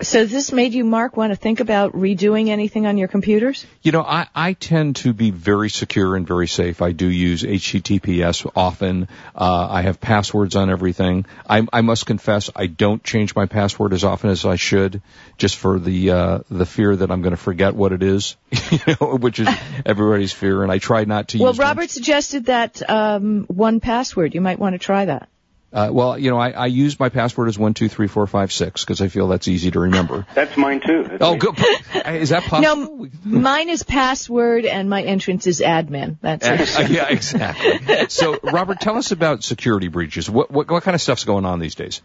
so 0.01 0.25
this 0.25 0.53
made 0.53 0.75
you, 0.75 0.85
Mark, 0.85 1.17
want 1.17 1.33
to 1.33 1.37
think 1.37 1.61
about 1.61 1.93
redoing 1.93 2.49
anything 2.49 2.87
on 2.87 2.99
your 2.99 3.09
computers? 3.09 3.67
You 3.83 3.93
know, 3.93 4.03
I, 4.03 4.29
I 4.35 4.53
tend 4.53 4.97
to 4.97 5.13
be 5.13 5.31
very 5.31 5.71
secure 5.71 6.15
and 6.17 6.27
very 6.27 6.47
safe. 6.49 6.83
I 6.83 6.93
do 6.93 7.07
use 7.07 7.43
HTTPS 7.43 8.51
often. 8.55 9.09
Uh, 9.35 9.69
I 9.71 9.83
have 9.83 10.01
passwords 10.01 10.57
on 10.57 10.71
everything. 10.71 11.27
I, 11.49 11.67
I 11.73 11.81
must 11.81 12.07
confess, 12.07 12.51
I 12.55 12.67
don't 12.67 13.03
change 13.03 13.35
my 13.35 13.47
password 13.47 13.93
as 13.93 14.05
often 14.05 14.31
as 14.31 14.45
I 14.45 14.57
should, 14.57 15.03
just 15.37 15.57
for 15.57 15.79
the 15.79 16.11
uh, 16.11 16.39
the 16.51 16.67
fear 16.67 16.95
that 16.95 17.11
I'm 17.11 17.23
going 17.23 17.35
to 17.35 17.43
forget 17.43 17.75
what 17.75 17.93
it 17.93 18.03
is, 18.03 18.37
you 18.71 18.79
know, 19.01 19.17
which 19.17 19.41
is 19.41 19.49
everybody's 19.85 20.33
fear. 20.33 20.63
And 20.63 20.71
I 20.71 20.79
try 20.79 21.05
not 21.05 21.29
to 21.29 21.39
Well, 21.39 21.55
Robert 21.55 21.91
suggested 21.91 22.47
that 22.47 22.89
um, 22.89 23.47
1Password. 23.47 24.35
You 24.35 24.41
might 24.41 24.59
want 24.59 24.75
to 24.75 24.79
try 24.79 25.05
that. 25.07 25.29
Uh, 25.71 25.91
well, 25.93 26.19
you 26.19 26.31
know, 26.31 26.39
I, 26.39 26.51
I 26.51 26.67
use 26.67 26.99
my 26.99 27.11
password 27.11 27.49
as 27.49 27.59
one 27.59 27.75
two 27.75 27.89
three 27.91 28.07
four 28.09 28.27
five 28.27 28.51
six 28.53 28.83
because 28.85 29.03
I 29.03 29.09
feel 29.09 29.29
that's 29.29 29.49
easy 29.49 29.71
to 29.73 29.81
remember. 29.81 30.27
That's 30.35 30.57
mine 30.57 30.81
too. 30.81 31.05
That's 31.05 31.23
Oh, 31.23 31.35
me. 31.35 31.39
good. 31.39 31.59
Is 32.07 32.31
that 32.31 32.43
possible? 32.49 32.87
No, 33.05 33.09
mine 33.23 33.69
is 33.69 33.83
password, 33.83 34.65
and 34.65 34.89
my 34.89 35.03
entrance 35.03 35.47
is 35.47 35.61
admin. 35.61 36.17
That's 36.23 36.47
it. 36.47 36.79
Uh, 36.79 36.83
yeah, 36.89 37.09
exactly. 37.11 38.07
So, 38.09 38.39
Robert, 38.43 38.81
tell 38.81 38.97
us 38.97 39.13
about 39.13 39.45
security 39.45 39.89
breaches. 39.89 40.31
What, 40.31 40.51
what 40.51 40.71
what 40.71 40.83
kind 40.85 40.95
of 40.95 41.03
stuff's 41.03 41.25
going 41.25 41.45
on 41.45 41.59
these 41.59 41.75
days? 41.75 42.01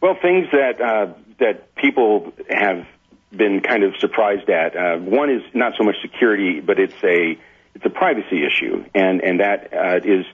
Well, 0.00 0.14
things 0.22 0.46
that 0.52 0.80
uh, 0.80 1.12
that 1.40 1.74
people 1.74 2.32
have 2.48 2.86
been 3.32 3.60
kind 3.60 3.82
of 3.82 3.96
surprised 3.98 4.48
at. 4.48 4.76
Uh, 4.76 4.98
one 4.98 5.30
is 5.30 5.42
not 5.52 5.72
so 5.76 5.82
much 5.84 5.96
security, 6.00 6.60
but 6.60 6.78
it's 6.78 6.94
a 7.02 7.36
it's 7.74 7.84
a 7.84 7.90
privacy 7.90 8.44
issue, 8.46 8.84
and 8.94 9.20
and 9.20 9.40
that 9.40 9.72
uh, 9.74 9.96
is 10.04 10.24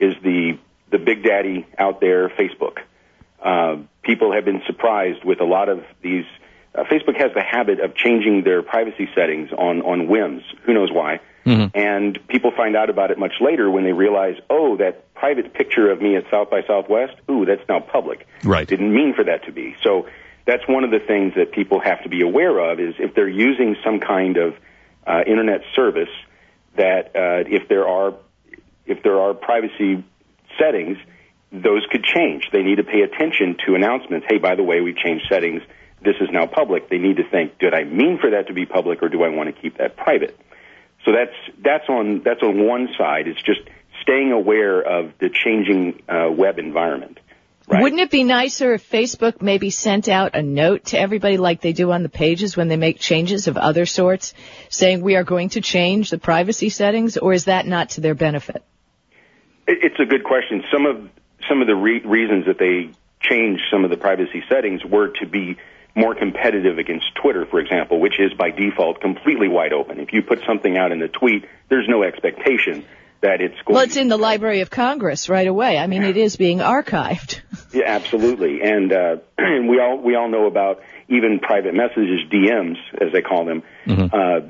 is 0.00 0.14
the 0.22 0.58
the 0.92 0.98
big 0.98 1.24
daddy 1.24 1.66
out 1.76 2.00
there, 2.00 2.28
Facebook. 2.28 2.78
Uh, 3.42 3.82
people 4.02 4.32
have 4.32 4.44
been 4.44 4.62
surprised 4.66 5.24
with 5.24 5.40
a 5.40 5.44
lot 5.44 5.68
of 5.68 5.82
these. 6.00 6.24
Uh, 6.74 6.84
Facebook 6.84 7.16
has 7.18 7.32
the 7.34 7.42
habit 7.42 7.80
of 7.80 7.94
changing 7.96 8.44
their 8.44 8.62
privacy 8.62 9.08
settings 9.14 9.50
on 9.52 9.82
on 9.82 10.06
whims. 10.06 10.42
Who 10.64 10.74
knows 10.74 10.92
why? 10.92 11.20
And 11.74 12.18
people 12.28 12.52
find 12.56 12.76
out 12.76 12.88
about 12.88 13.10
it 13.10 13.18
much 13.18 13.34
later 13.40 13.68
when 13.68 13.84
they 13.84 13.92
realize, 13.92 14.36
oh, 14.48 14.76
that 14.76 15.12
private 15.14 15.52
picture 15.54 15.90
of 15.90 16.00
me 16.00 16.16
at 16.16 16.24
South 16.30 16.50
by 16.50 16.62
Southwest, 16.62 17.14
ooh, 17.28 17.44
that's 17.44 17.66
now 17.68 17.80
public. 17.80 18.28
Right. 18.44 18.66
Didn't 18.66 18.94
mean 18.94 19.12
for 19.14 19.24
that 19.24 19.44
to 19.46 19.52
be. 19.52 19.74
So 19.82 20.06
that's 20.46 20.66
one 20.68 20.84
of 20.84 20.90
the 20.90 21.00
things 21.00 21.34
that 21.34 21.52
people 21.52 21.80
have 21.80 22.02
to 22.04 22.08
be 22.08 22.22
aware 22.22 22.58
of 22.58 22.80
is 22.80 22.94
if 22.98 23.14
they're 23.14 23.28
using 23.28 23.76
some 23.84 24.00
kind 24.00 24.36
of 24.36 24.54
uh, 25.06 25.22
internet 25.26 25.62
service 25.74 26.10
that 26.76 27.08
uh, 27.16 27.48
if 27.48 27.68
there 27.68 27.88
are 27.88 28.14
if 28.86 29.02
there 29.02 29.20
are 29.20 29.34
privacy 29.34 30.04
settings, 30.58 30.98
those 31.52 31.86
could 31.90 32.04
change. 32.04 32.48
They 32.52 32.62
need 32.62 32.76
to 32.76 32.84
pay 32.84 33.02
attention 33.02 33.56
to 33.66 33.74
announcements. 33.74 34.26
Hey, 34.28 34.38
by 34.38 34.54
the 34.54 34.62
way, 34.62 34.80
we've 34.80 34.96
changed 34.96 35.26
settings. 35.28 35.62
This 36.02 36.16
is 36.20 36.28
now 36.32 36.46
public. 36.46 36.88
They 36.88 36.98
need 36.98 37.16
to 37.18 37.28
think, 37.28 37.58
did 37.58 37.74
I 37.74 37.84
mean 37.84 38.18
for 38.18 38.30
that 38.30 38.48
to 38.48 38.54
be 38.54 38.66
public 38.66 39.02
or 39.02 39.08
do 39.08 39.22
I 39.22 39.28
want 39.28 39.54
to 39.54 39.60
keep 39.60 39.78
that 39.78 39.96
private? 39.96 40.38
So 41.04 41.12
that's 41.12 41.34
that's 41.62 41.88
on 41.88 42.22
that's 42.24 42.42
on 42.42 42.64
one 42.66 42.88
side. 42.96 43.26
It's 43.26 43.42
just 43.42 43.60
staying 44.02 44.32
aware 44.32 44.80
of 44.80 45.12
the 45.18 45.28
changing 45.30 46.02
uh, 46.08 46.30
web 46.30 46.58
environment. 46.58 47.18
Right. 47.68 47.82
Wouldn't 47.82 48.00
it 48.00 48.10
be 48.10 48.24
nicer 48.24 48.74
if 48.74 48.90
Facebook 48.90 49.40
maybe 49.40 49.70
sent 49.70 50.08
out 50.08 50.34
a 50.34 50.42
note 50.42 50.86
to 50.86 50.98
everybody 50.98 51.36
like 51.36 51.60
they 51.60 51.72
do 51.72 51.92
on 51.92 52.02
the 52.02 52.08
pages 52.08 52.56
when 52.56 52.68
they 52.68 52.76
make 52.76 52.98
changes 52.98 53.46
of 53.46 53.56
other 53.56 53.86
sorts, 53.86 54.34
saying 54.68 55.00
we 55.00 55.14
are 55.14 55.24
going 55.24 55.50
to 55.50 55.60
change 55.60 56.10
the 56.10 56.18
privacy 56.18 56.70
settings, 56.70 57.16
or 57.16 57.32
is 57.32 57.44
that 57.44 57.66
not 57.66 57.90
to 57.90 58.00
their 58.00 58.14
benefit? 58.14 58.64
It- 59.66 59.78
It's 59.82 60.00
a 60.00 60.04
good 60.06 60.24
question. 60.24 60.64
Some 60.72 60.86
of 60.86 61.08
some 61.48 61.60
of 61.60 61.66
the 61.66 61.74
re- 61.74 62.00
reasons 62.04 62.46
that 62.46 62.58
they 62.58 62.90
changed 63.20 63.62
some 63.70 63.84
of 63.84 63.90
the 63.90 63.96
privacy 63.96 64.42
settings 64.48 64.84
were 64.84 65.08
to 65.20 65.26
be 65.26 65.56
more 65.94 66.14
competitive 66.14 66.78
against 66.78 67.06
Twitter, 67.16 67.44
for 67.46 67.58
example, 67.60 67.98
which 68.00 68.18
is 68.20 68.32
by 68.32 68.50
default 68.50 69.00
completely 69.00 69.48
wide 69.48 69.72
open. 69.72 69.98
If 70.00 70.12
you 70.12 70.22
put 70.22 70.42
something 70.46 70.76
out 70.78 70.92
in 70.92 71.00
the 71.00 71.08
tweet, 71.08 71.44
there's 71.68 71.88
no 71.88 72.02
expectation 72.04 72.84
that 73.20 73.40
it's 73.40 73.54
going. 73.64 73.74
Well, 73.74 73.84
it's 73.84 73.96
in 73.96 74.08
the 74.08 74.16
Library 74.16 74.60
of 74.60 74.70
Congress 74.70 75.28
right 75.28 75.46
away. 75.46 75.78
I 75.78 75.86
mean, 75.88 76.02
it 76.04 76.16
is 76.16 76.36
being 76.36 76.58
archived. 76.58 77.40
Yeah, 77.74 77.84
absolutely. 77.86 78.60
And 78.62 78.92
uh, 78.92 79.16
and 79.38 79.66
we 79.68 79.80
all 79.80 79.96
we 79.98 80.14
all 80.14 80.28
know 80.28 80.46
about 80.46 80.82
even 81.08 81.38
private 81.40 81.72
messages, 81.74 82.20
DMs 82.30 82.76
as 83.00 83.12
they 83.12 83.22
call 83.22 83.46
them. 83.46 83.62
Uh, 84.12 84.40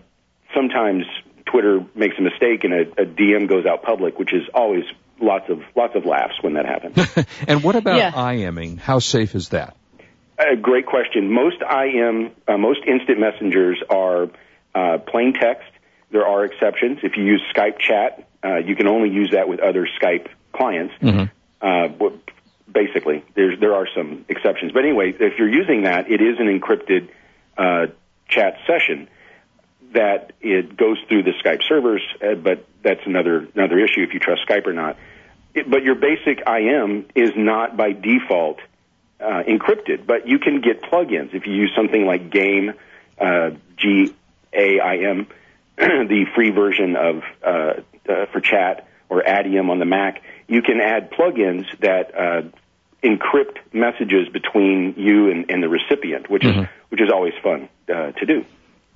sometimes 0.55 1.05
Twitter 1.53 1.85
makes 1.95 2.17
a 2.19 2.23
mistake 2.23 2.65
and 2.65 2.73
a, 2.73 2.81
a 3.03 3.07
DM 3.07 3.49
goes 3.49 3.67
out 3.67 3.83
public, 3.83 4.19
which 4.19 4.33
is 4.33 4.43
always 4.55 4.85
lots 5.21 5.49
of 5.51 5.61
lots 5.77 5.95
of 5.95 6.05
laughs 6.07 6.35
when 6.41 6.55
that 6.55 6.67
happens. 6.67 6.97
And 7.47 7.63
what 7.63 7.77
about 7.77 7.97
Yeah. 7.99 8.11
IMing? 8.11 8.79
How 8.79 8.99
safe 8.99 9.35
is 9.35 9.51
that? 9.51 9.77
A 10.39 10.57
great 10.57 10.87
question. 10.87 11.31
Most 11.31 11.59
IM, 11.61 12.31
uh, 12.49 12.57
most 12.57 12.81
instant 12.87 13.21
messengers 13.21 13.79
are 13.91 14.31
uh, 14.75 14.99
plain 15.07 15.35
text. 15.35 15.71
There 16.11 16.27
are 16.27 16.45
exceptions. 16.45 16.99
If 17.03 17.17
you 17.17 17.25
use 17.25 17.43
Skype 17.55 17.79
chat, 17.79 18.27
uh, 18.45 18.57
you 18.57 18.75
can 18.75 18.89
only 18.89 19.11
use 19.11 19.31
that 19.33 19.49
with 19.49 19.61
other 19.61 19.87
Skype 20.01 20.29
clients. 20.53 20.95
Uh, 21.61 21.89
but 21.89 22.15
basically, 22.73 23.25
there's 23.35 23.61
there 23.61 23.75
are 23.75 23.87
some 23.95 24.25
exceptions. 24.29 24.73
But 24.73 24.81
anyway, 24.85 25.15
if 25.19 25.39
you're 25.39 25.53
using 25.53 25.83
that, 25.85 26.11
it 26.11 26.21
is 26.21 26.39
an 26.41 26.49
encrypted 26.49 27.09
uh, 27.57 27.93
chat 28.29 28.55
session 28.67 29.09
that 29.93 30.33
it 30.41 30.77
goes 30.77 30.99
through 31.09 31.23
the 31.23 31.33
Skype 31.45 31.63
servers. 31.69 32.03
Uh, 32.23 32.35
but 32.35 32.67
that's 32.83 33.01
another 33.07 33.47
another 33.55 33.79
issue 33.79 34.03
if 34.03 34.15
you 34.15 34.21
trust 34.21 34.47
Skype 34.49 34.67
or 34.67 34.73
not. 34.73 34.97
It, 35.55 35.71
but 35.71 35.83
your 35.83 35.95
basic 35.95 36.43
IM 36.47 37.07
is 37.15 37.31
not 37.37 37.77
by 37.77 37.93
default 37.93 38.59
uh, 39.21 39.43
encrypted, 39.45 40.07
but 40.07 40.27
you 40.27 40.39
can 40.39 40.61
get 40.61 40.83
plugins 40.83 41.35
if 41.35 41.47
you 41.47 41.55
use 41.55 41.73
something 41.77 42.05
like 42.05 42.31
Gaim, 42.31 42.75
uh, 43.19 43.51
G 43.77 44.15
A 44.53 44.81
I 44.81 44.97
M, 44.97 45.27
the 45.77 46.27
free 46.35 46.51
version 46.51 46.97
of 46.97 47.23
uh, 47.45 47.49
uh, 48.09 48.27
for 48.33 48.41
chat, 48.41 48.89
or 49.09 49.23
Adium 49.23 49.71
on 49.71 49.79
the 49.79 49.85
Mac. 49.85 50.23
You 50.49 50.63
can 50.63 50.81
add 50.81 51.13
plugins 51.13 51.67
that 51.81 52.15
uh, 52.15 52.43
encrypt 53.03 53.59
messages 53.73 54.29
between 54.29 54.95
you 54.97 55.31
and, 55.31 55.51
and 55.51 55.63
the 55.63 55.69
recipient, 55.69 56.31
which 56.31 56.45
is 56.45 56.67
which 56.89 57.01
is 57.01 57.11
always 57.11 57.35
fun 57.43 57.69
uh, 57.89 58.13
to 58.13 58.27
do. 58.27 58.45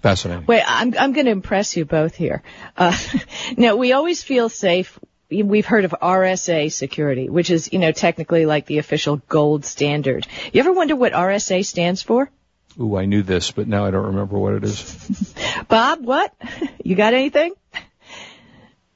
Fascinating. 0.03 0.47
Wait, 0.47 0.63
I'm 0.67 0.95
I'm 0.99 1.13
going 1.13 1.27
to 1.27 1.33
impress 1.33 1.77
you 1.77 1.85
both 1.85 2.15
here. 2.15 2.43
Uh, 2.77 2.97
now 3.57 3.77
we 3.77 3.93
always 3.93 4.23
feel 4.23 4.49
safe. 4.49 4.99
We've 5.29 5.67
heard 5.67 5.85
of 5.85 5.95
RSA 6.01 6.71
security, 6.71 7.29
which 7.29 7.51
is 7.51 7.73
you 7.73 7.79
know 7.81 7.91
technically 7.93 8.47
like 8.47 8.67
the 8.67 8.79
official 8.79 9.17
gold 9.29 9.65
standard. 9.65 10.27
You 10.53 10.61
ever 10.61 10.73
wonder 10.73 10.95
what 10.95 11.13
RSA 11.13 11.65
stands 11.65 12.03
for? 12.03 12.31
Ooh, 12.79 12.97
I 12.97 13.07
knew 13.07 13.23
this, 13.23 13.51
but 13.51 13.67
now 13.67 13.87
I 13.87 13.91
don't 13.91 14.07
remember 14.07 14.39
what 14.39 14.53
it 14.55 14.65
is. 14.65 15.35
Bob, 15.69 16.05
what? 16.05 16.33
You 16.85 16.95
got 16.95 17.15
anything? 17.15 17.53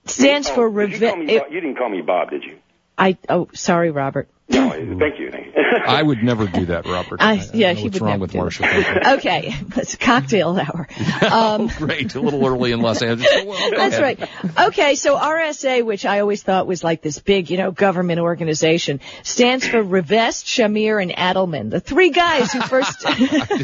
Stands 0.04 0.48
Oh, 0.50 0.54
for 0.54 0.86
did 0.86 0.92
you, 0.92 0.98
call 1.08 1.16
reve- 1.16 1.26
me, 1.26 1.38
Bob- 1.38 1.52
you 1.52 1.60
didn't 1.60 1.76
call 1.76 1.88
me 1.88 2.02
Bob, 2.02 2.30
did 2.30 2.44
you? 2.44 2.58
I 3.00 3.16
oh 3.28 3.48
sorry, 3.54 3.90
Robert. 3.90 4.28
No, 4.50 4.70
thank 4.70 5.18
you. 5.20 5.30
I 5.86 6.02
would 6.02 6.24
never 6.24 6.46
do 6.48 6.66
that, 6.66 6.84
Robert. 6.84 7.20
I, 7.22 7.34
I- 7.34 7.34
I 7.34 7.34
yeah, 7.36 7.38
don't 7.38 7.60
know 7.60 7.74
he 7.74 7.82
what's 7.84 7.94
would 7.94 8.02
wrong 8.02 8.10
never 8.10 8.20
with 8.22 8.32
do 8.32 8.38
Marsha. 8.38 8.60
that. 8.62 9.18
Okay, 9.18 9.54
it's 9.76 9.94
cocktail 9.96 10.58
hour. 10.58 10.88
Um, 11.22 11.70
oh, 11.70 11.74
great. 11.78 12.14
A 12.16 12.20
little 12.20 12.44
early 12.44 12.72
in 12.72 12.80
Los 12.80 13.00
Angeles. 13.02 13.30
Well, 13.46 13.70
That's 13.70 13.96
ahead. 13.98 14.28
right. 14.44 14.66
Okay, 14.68 14.94
so 14.96 15.16
RSA, 15.16 15.84
which 15.84 16.04
I 16.04 16.18
always 16.20 16.42
thought 16.42 16.66
was 16.66 16.82
like 16.82 17.00
this 17.02 17.20
big, 17.20 17.50
you 17.50 17.56
know, 17.58 17.70
government 17.70 18.18
organization, 18.18 19.00
stands 19.22 19.66
for 19.66 19.80
Rivest, 19.82 20.46
Shamir, 20.46 21.00
and 21.00 21.12
Adleman, 21.12 21.70
the 21.70 21.78
three 21.80 22.10
guys 22.10 22.52
who 22.52 22.60
first, 22.62 23.04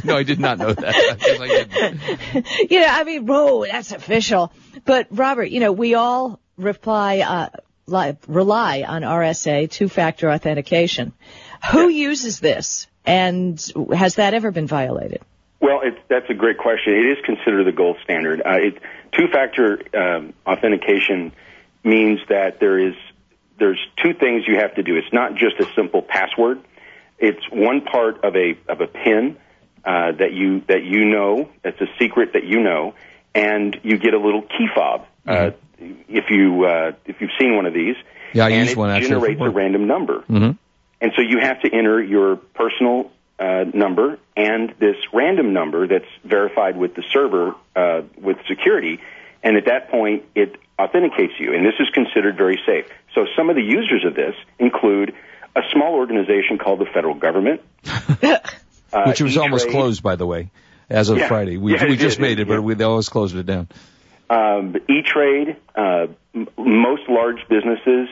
no, 0.04 0.16
I 0.16 0.22
did 0.22 0.38
not 0.38 0.58
know 0.58 0.72
that. 0.72 0.94
I 0.94 2.36
I 2.44 2.66
you 2.70 2.80
know, 2.80 2.86
I 2.88 3.02
mean, 3.04 3.26
whoa, 3.26 3.64
that's 3.66 3.90
official. 3.92 4.52
But 4.84 5.08
Robert, 5.10 5.50
you 5.50 5.58
know, 5.60 5.72
we 5.72 5.94
all 5.94 6.38
reply, 6.56 7.18
uh, 7.20 7.48
li- 7.86 8.16
rely 8.26 8.82
on 8.82 9.02
RSA, 9.02 9.70
two-factor 9.70 10.30
authentication. 10.30 11.12
Who 11.72 11.88
uses 11.88 12.40
this? 12.40 12.86
And 13.04 13.60
has 13.92 14.16
that 14.16 14.34
ever 14.34 14.50
been 14.50 14.66
violated? 14.66 15.22
Well, 15.60 15.80
it's, 15.82 15.98
that's 16.08 16.28
a 16.28 16.34
great 16.34 16.58
question. 16.58 16.92
It 16.94 17.18
is 17.18 17.24
considered 17.24 17.64
the 17.64 17.72
gold 17.72 17.96
standard. 18.04 18.40
Uh, 18.40 18.56
it, 18.56 18.78
two-factor 19.12 19.80
um, 19.96 20.34
authentication 20.46 21.32
means 21.82 22.20
that 22.28 22.60
there 22.60 22.78
is 22.78 22.94
there's 23.58 23.80
two 24.02 24.12
things 24.12 24.42
you 24.46 24.58
have 24.58 24.74
to 24.74 24.82
do. 24.82 24.96
It's 24.96 25.12
not 25.12 25.34
just 25.34 25.58
a 25.60 25.66
simple 25.74 26.02
password. 26.02 26.60
It's 27.18 27.42
one 27.50 27.80
part 27.82 28.22
of 28.22 28.36
a 28.36 28.58
of 28.68 28.80
a 28.82 28.86
PIN 28.86 29.38
uh, 29.84 30.12
that 30.12 30.32
you 30.32 30.62
that 30.68 30.82
you 30.84 31.06
know. 31.06 31.48
It's 31.64 31.80
a 31.80 31.86
secret 31.98 32.34
that 32.34 32.44
you 32.44 32.60
know, 32.60 32.94
and 33.36 33.78
you 33.82 33.98
get 33.98 34.14
a 34.14 34.18
little 34.18 34.42
key 34.42 34.66
fob. 34.74 35.06
Uh, 35.26 35.50
if 35.78 36.24
you 36.30 36.64
uh, 36.64 36.92
if 37.04 37.20
you've 37.20 37.30
seen 37.38 37.54
one 37.54 37.66
of 37.66 37.74
these, 37.74 37.96
Yeah, 38.32 38.46
I 38.46 38.50
and 38.50 38.68
it 38.68 38.76
one 38.76 38.90
actually 38.90 39.08
generates 39.08 39.40
a 39.40 39.50
random 39.50 39.86
number. 39.86 40.20
hmm 40.20 40.52
And 41.00 41.12
so 41.14 41.22
you 41.22 41.38
have 41.40 41.60
to 41.62 41.72
enter 41.72 42.02
your 42.02 42.36
personal 42.36 43.10
uh, 43.38 43.64
number 43.74 44.18
and 44.36 44.74
this 44.78 44.96
random 45.12 45.52
number 45.52 45.86
that's 45.86 46.08
verified 46.24 46.76
with 46.76 46.94
the 46.94 47.02
server 47.12 47.54
uh, 47.74 48.02
with 48.18 48.38
security. 48.48 49.00
And 49.42 49.56
at 49.56 49.66
that 49.66 49.90
point, 49.90 50.24
it 50.34 50.56
authenticates 50.78 51.34
you. 51.38 51.54
And 51.54 51.64
this 51.64 51.74
is 51.78 51.88
considered 51.92 52.36
very 52.36 52.58
safe. 52.66 52.86
So 53.14 53.26
some 53.36 53.50
of 53.50 53.56
the 53.56 53.62
users 53.62 54.04
of 54.06 54.14
this 54.14 54.34
include 54.58 55.14
a 55.54 55.60
small 55.72 55.94
organization 55.94 56.58
called 56.58 56.80
the 56.80 56.86
federal 56.86 57.14
government. 57.14 57.60
uh, 58.22 58.38
Which 59.06 59.20
was 59.20 59.36
almost 59.36 59.66
E-Trade, 59.66 59.72
closed, 59.72 60.02
by 60.02 60.16
the 60.16 60.26
way, 60.26 60.50
as 60.90 61.08
of 61.10 61.18
Yeah. 61.18 61.28
Friday. 61.28 61.56
We, 61.56 61.74
Yeah, 61.74 61.84
we 61.86 61.96
just 61.96 62.18
made 62.20 62.38
it, 62.40 62.48
Yeah. 62.48 62.56
but 62.56 62.62
we 62.62 62.74
they 62.74 62.84
always 62.84 63.08
closed 63.08 63.36
it 63.36 63.46
down. 63.46 63.68
um, 64.28 64.74
E-Trade, 64.88 65.56
uh, 65.76 66.06
m- 66.34 66.48
most 66.58 67.02
large 67.08 67.46
businesses, 67.48 68.08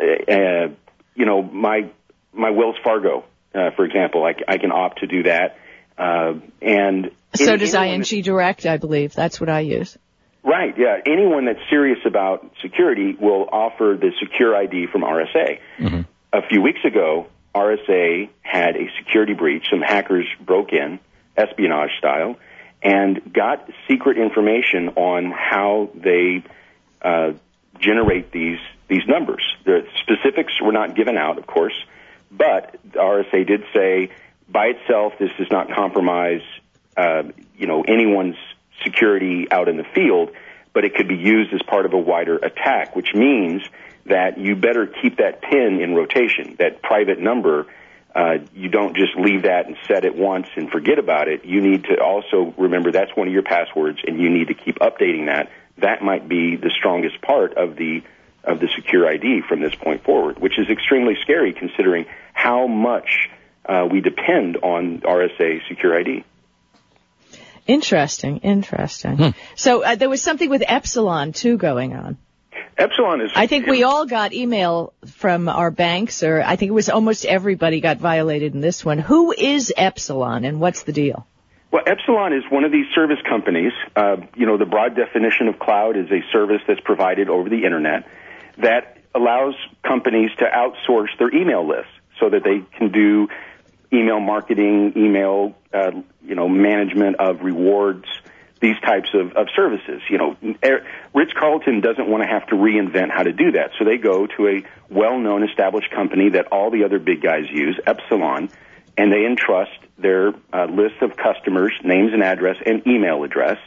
uh, 0.00 0.32
uh, 0.32 0.68
you 1.14 1.26
know, 1.26 1.42
my 1.42 1.86
my 2.32 2.50
Wells 2.50 2.76
Fargo, 2.84 3.24
uh, 3.54 3.70
for 3.76 3.84
example, 3.86 4.24
I 4.24 4.58
can 4.58 4.70
opt 4.72 4.98
to 5.00 5.06
do 5.06 5.22
that, 5.22 5.56
uh, 5.98 6.34
and 6.60 7.10
So 7.34 7.48
any- 7.52 7.58
does 7.58 7.74
anyone 7.74 8.02
ING 8.10 8.22
Direct, 8.22 8.66
I 8.66 8.76
believe. 8.76 9.14
That's 9.14 9.40
what 9.40 9.48
I 9.48 9.60
use. 9.60 9.96
Right, 10.42 10.74
yeah. 10.78 10.98
Anyone 11.06 11.46
that's 11.46 11.58
serious 11.70 11.98
about 12.06 12.46
security 12.62 13.16
will 13.18 13.48
offer 13.50 13.96
the 14.00 14.12
secure 14.20 14.54
ID 14.54 14.86
from 14.86 15.02
RSA. 15.02 15.58
A 16.32 16.42
few 16.48 16.60
weeks 16.62 16.84
ago, 16.84 17.26
RSA 17.54 18.28
had 18.42 18.76
a 18.76 18.88
security 18.98 19.32
breach. 19.34 19.66
Some 19.70 19.80
hackers 19.80 20.26
broke 20.40 20.72
in, 20.72 20.98
espionage 21.36 21.90
style, 21.98 22.36
and 22.82 23.32
got 23.32 23.68
secret 23.88 24.18
information 24.18 24.90
on 24.90 25.30
how 25.30 25.90
they 25.94 26.42
uh, 27.02 27.32
generate 27.78 28.32
these 28.32 28.58
these 28.88 29.06
numbers. 29.08 29.42
The 29.64 29.86
specifics 30.00 30.52
were 30.62 30.72
not 30.72 30.94
given 30.94 31.16
out, 31.16 31.38
of 31.38 31.46
course, 31.46 31.74
but 32.30 32.76
the 32.84 32.98
RSA 32.98 33.46
did 33.46 33.64
say 33.74 34.10
by 34.48 34.66
itself 34.66 35.14
this 35.18 35.30
does 35.38 35.50
not 35.50 35.70
compromise 35.72 36.42
uh, 36.96 37.24
you 37.56 37.66
know 37.66 37.82
anyone's 37.82 38.36
security 38.82 39.48
out 39.50 39.68
in 39.68 39.76
the 39.76 39.86
field, 39.94 40.30
but 40.72 40.84
it 40.84 40.94
could 40.94 41.08
be 41.08 41.16
used 41.16 41.52
as 41.52 41.62
part 41.62 41.86
of 41.86 41.92
a 41.92 41.98
wider 41.98 42.36
attack, 42.36 42.94
which 42.94 43.14
means 43.14 43.62
that 44.06 44.38
you 44.38 44.54
better 44.54 44.86
keep 44.86 45.16
that 45.16 45.42
pin 45.42 45.80
in 45.80 45.94
rotation, 45.94 46.56
that 46.58 46.82
private 46.82 47.18
number. 47.18 47.66
Uh, 48.16 48.38
you 48.54 48.70
don't 48.70 48.96
just 48.96 49.14
leave 49.14 49.42
that 49.42 49.66
and 49.66 49.76
set 49.86 50.06
it 50.06 50.16
once 50.16 50.46
and 50.56 50.70
forget 50.70 50.98
about 50.98 51.28
it. 51.28 51.44
You 51.44 51.60
need 51.60 51.84
to 51.84 52.00
also 52.02 52.54
remember 52.56 52.90
that's 52.90 53.14
one 53.14 53.26
of 53.26 53.32
your 53.34 53.42
passwords, 53.42 53.98
and 54.06 54.18
you 54.18 54.30
need 54.30 54.48
to 54.48 54.54
keep 54.54 54.78
updating 54.78 55.26
that. 55.26 55.50
That 55.76 56.00
might 56.00 56.26
be 56.26 56.56
the 56.56 56.70
strongest 56.78 57.20
part 57.20 57.58
of 57.58 57.76
the 57.76 58.02
of 58.42 58.58
the 58.58 58.68
secure 58.74 59.06
ID 59.06 59.42
from 59.46 59.60
this 59.60 59.74
point 59.74 60.02
forward, 60.02 60.38
which 60.38 60.58
is 60.58 60.70
extremely 60.70 61.14
scary 61.20 61.52
considering 61.52 62.06
how 62.32 62.66
much 62.66 63.28
uh, 63.66 63.86
we 63.90 64.00
depend 64.00 64.56
on 64.58 65.00
RSA 65.00 65.68
secure 65.68 65.98
ID. 65.98 66.24
Interesting, 67.66 68.38
interesting. 68.38 69.34
So 69.56 69.82
uh, 69.82 69.96
there 69.96 70.08
was 70.08 70.22
something 70.22 70.48
with 70.48 70.62
Epsilon 70.66 71.32
too 71.32 71.58
going 71.58 71.94
on. 71.94 72.16
Epsilon 72.78 73.22
is. 73.22 73.30
I 73.34 73.46
think 73.46 73.66
we 73.66 73.84
all 73.84 74.06
got 74.06 74.32
email 74.34 74.92
from 75.06 75.48
our 75.48 75.70
banks, 75.70 76.22
or 76.22 76.42
I 76.42 76.56
think 76.56 76.68
it 76.70 76.74
was 76.74 76.88
almost 76.88 77.24
everybody 77.24 77.80
got 77.80 77.98
violated 77.98 78.54
in 78.54 78.60
this 78.60 78.84
one. 78.84 78.98
Who 78.98 79.32
is 79.32 79.72
Epsilon, 79.76 80.44
and 80.44 80.60
what's 80.60 80.82
the 80.82 80.92
deal? 80.92 81.26
Well, 81.70 81.82
Epsilon 81.86 82.32
is 82.32 82.44
one 82.50 82.64
of 82.64 82.72
these 82.72 82.86
service 82.94 83.18
companies. 83.28 83.72
Uh, 83.94 84.18
you 84.36 84.46
know, 84.46 84.56
the 84.56 84.66
broad 84.66 84.94
definition 84.94 85.48
of 85.48 85.58
cloud 85.58 85.96
is 85.96 86.10
a 86.10 86.20
service 86.32 86.62
that's 86.68 86.80
provided 86.80 87.28
over 87.28 87.48
the 87.48 87.64
internet 87.64 88.06
that 88.58 88.98
allows 89.14 89.54
companies 89.82 90.30
to 90.38 90.44
outsource 90.44 91.08
their 91.18 91.34
email 91.34 91.66
lists 91.66 91.92
so 92.20 92.28
that 92.28 92.44
they 92.44 92.62
can 92.76 92.92
do 92.92 93.28
email 93.92 94.20
marketing, 94.20 94.92
email, 94.96 95.54
uh, 95.72 95.90
you 96.24 96.34
know, 96.34 96.48
management 96.48 97.16
of 97.16 97.42
rewards, 97.42 98.06
these 98.66 98.80
types 98.80 99.10
of, 99.14 99.32
of 99.36 99.46
services. 99.54 100.02
You 100.10 100.18
know, 100.18 100.36
Ritz 101.14 101.32
Carlton 101.38 101.80
doesn't 101.80 102.08
want 102.08 102.22
to 102.24 102.28
have 102.28 102.46
to 102.48 102.56
reinvent 102.56 103.10
how 103.10 103.22
to 103.22 103.32
do 103.32 103.52
that, 103.52 103.70
so 103.78 103.84
they 103.84 103.96
go 103.96 104.26
to 104.26 104.48
a 104.48 104.64
well-known 104.90 105.44
established 105.48 105.90
company 105.92 106.30
that 106.30 106.48
all 106.50 106.70
the 106.70 106.82
other 106.84 106.98
big 106.98 107.22
guys 107.22 107.44
use, 107.48 107.78
Epsilon, 107.86 108.50
and 108.98 109.12
they 109.12 109.24
entrust 109.24 109.78
their 109.98 110.34
uh, 110.52 110.64
list 110.64 111.00
of 111.00 111.16
customers, 111.16 111.72
names 111.84 112.12
and 112.12 112.22
address, 112.24 112.56
and 112.64 112.86
email 112.86 113.22
address 113.22 113.58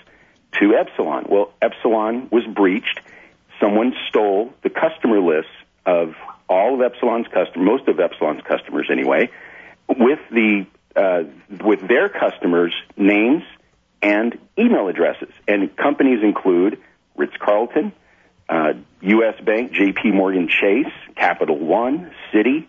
to 0.59 0.75
Epsilon. 0.75 1.27
Well, 1.29 1.53
Epsilon 1.61 2.27
was 2.29 2.45
breached. 2.45 2.99
Someone 3.61 3.93
stole 4.09 4.53
the 4.63 4.69
customer 4.69 5.21
lists 5.21 5.51
of 5.85 6.15
all 6.49 6.75
of 6.75 6.81
Epsilon's 6.81 7.27
customers, 7.27 7.65
most 7.65 7.87
of 7.87 7.99
Epsilon's 7.99 8.41
customers 8.41 8.89
anyway, 8.91 9.29
with 9.87 10.19
the 10.31 10.65
uh, 10.95 11.23
with 11.63 11.87
their 11.87 12.09
customers' 12.09 12.75
names 12.97 13.43
and 14.01 14.37
email 14.57 14.87
addresses. 14.87 15.29
And 15.47 15.75
companies 15.75 16.23
include 16.23 16.79
Ritz 17.15 17.33
Carlton, 17.39 17.91
uh, 18.47 18.73
U.S. 19.01 19.39
Bank, 19.43 19.71
J.P. 19.71 20.11
Morgan 20.11 20.47
Chase, 20.47 20.91
Capital 21.15 21.57
One, 21.57 22.11
Citi, 22.33 22.67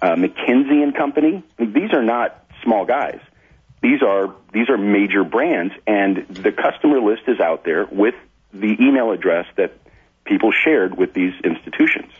uh, 0.00 0.14
McKinsey 0.14 0.82
and 0.82 0.94
Company. 0.94 1.42
These 1.58 1.92
are 1.92 2.02
not 2.02 2.44
small 2.62 2.84
guys. 2.84 3.20
These 3.82 4.02
are 4.02 4.34
these 4.52 4.68
are 4.68 4.78
major 4.78 5.22
brands, 5.22 5.74
and 5.86 6.26
the 6.28 6.50
customer 6.50 7.00
list 7.00 7.22
is 7.28 7.40
out 7.40 7.64
there 7.64 7.86
with 7.86 8.14
the 8.52 8.76
email 8.80 9.12
address 9.12 9.46
that 9.56 9.72
people 10.24 10.50
shared 10.50 10.96
with 10.96 11.12
these 11.12 11.34
institutions. 11.44 12.12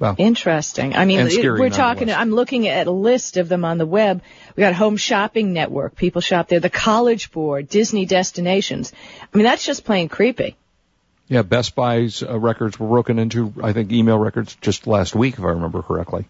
Wow. 0.00 0.14
Interesting. 0.16 0.96
I 0.96 1.04
mean, 1.04 1.20
And 1.20 1.30
scary 1.30 1.60
we're 1.60 1.68
talking. 1.68 2.10
I'm 2.10 2.30
looking 2.30 2.66
at 2.66 2.86
a 2.86 2.90
list 2.90 3.36
of 3.36 3.50
them 3.50 3.66
on 3.66 3.76
the 3.76 3.84
web. 3.84 4.22
We 4.56 4.62
got 4.62 4.72
Home 4.72 4.96
Shopping 4.96 5.52
Network. 5.52 5.94
People 5.94 6.22
shop 6.22 6.48
there. 6.48 6.58
The 6.58 6.70
College 6.70 7.30
Board, 7.30 7.68
Disney 7.68 8.06
Destinations. 8.06 8.94
I 9.22 9.36
mean, 9.36 9.44
that's 9.44 9.64
just 9.64 9.84
plain 9.84 10.08
creepy. 10.08 10.56
Yeah, 11.28 11.42
Best 11.42 11.74
Buy's 11.74 12.22
uh, 12.22 12.38
records 12.38 12.80
were 12.80 12.88
broken 12.88 13.18
into, 13.18 13.52
I 13.62 13.74
think, 13.74 13.92
email 13.92 14.18
records 14.18 14.56
just 14.62 14.86
last 14.86 15.14
week, 15.14 15.34
if 15.34 15.44
I 15.44 15.50
remember 15.50 15.82
correctly. 15.82 16.24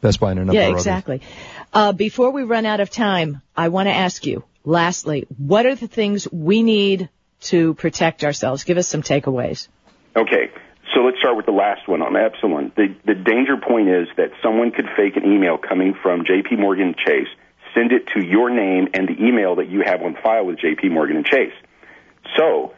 Best 0.00 0.18
Buy 0.18 0.30
and 0.30 0.40
a 0.40 0.44
number 0.46 0.58
Yeah, 0.58 0.68
of 0.68 0.76
exactly. 0.76 1.20
Uh, 1.74 1.92
before 1.92 2.30
we 2.30 2.42
run 2.42 2.64
out 2.64 2.80
of 2.80 2.88
time, 2.88 3.42
I 3.54 3.68
want 3.68 3.86
to 3.88 3.92
ask 3.92 4.24
you, 4.24 4.44
lastly, 4.64 5.26
what 5.36 5.66
are 5.66 5.74
the 5.74 5.86
things 5.86 6.26
we 6.32 6.62
need 6.62 7.10
to 7.42 7.74
protect 7.74 8.24
ourselves? 8.24 8.64
Give 8.64 8.78
us 8.78 8.88
some 8.88 9.02
takeaways. 9.02 9.68
Okay, 10.16 10.50
so 10.94 11.00
let's 11.02 11.18
start 11.18 11.36
with 11.36 11.46
the 11.46 11.52
last 11.52 11.86
one 11.88 12.02
on 12.02 12.16
Epsilon. 12.16 12.72
The, 12.76 12.94
the 13.04 13.14
danger 13.14 13.56
point 13.56 13.88
is 13.88 14.08
that 14.16 14.32
someone 14.42 14.70
could 14.72 14.88
fake 14.96 15.16
an 15.16 15.24
email 15.24 15.58
coming 15.58 15.94
from 15.94 16.24
J.P. 16.24 16.56
Morgan 16.56 16.94
Chase, 16.94 17.28
send 17.74 17.92
it 17.92 18.08
to 18.14 18.20
your 18.20 18.50
name 18.50 18.88
and 18.94 19.08
the 19.08 19.22
email 19.22 19.56
that 19.56 19.68
you 19.68 19.82
have 19.84 20.02
on 20.02 20.16
file 20.22 20.46
with 20.46 20.58
J.P. 20.58 20.88
Morgan 20.88 21.16
and 21.16 21.26
Chase. 21.26 21.52
So 22.36 22.74